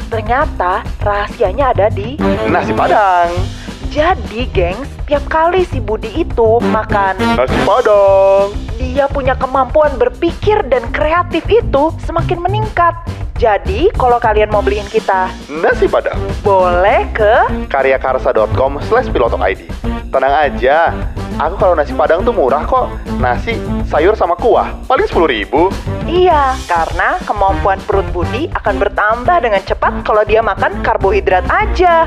[0.08, 2.16] Ternyata rahasianya ada di
[2.48, 3.28] Nasi Padang.
[3.92, 8.50] Jadi, gengs, tiap kali si Budi itu makan, Nasi Padang.
[8.82, 12.98] dia punya kemampuan berpikir dan kreatif itu semakin meningkat.
[13.38, 15.30] Jadi, kalau kalian mau beliin kita,
[15.62, 16.18] Nasi Padang.
[16.42, 19.70] boleh ke karyakarsa.com slash pilotok ID.
[20.10, 20.94] Tenang aja,
[21.38, 22.90] aku kalau nasi padang tuh murah kok.
[23.18, 23.58] Nasi,
[23.90, 25.74] sayur sama kuah, paling 10 ribu.
[26.06, 32.06] Iya, karena kemampuan perut Budi akan bertambah dengan cepat kalau dia makan karbohidrat aja.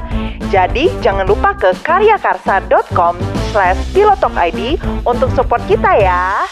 [0.55, 2.95] Jadi, jangan lupa ke karyakarsa.com
[3.92, 6.49] pilotokid untuk support kita ya.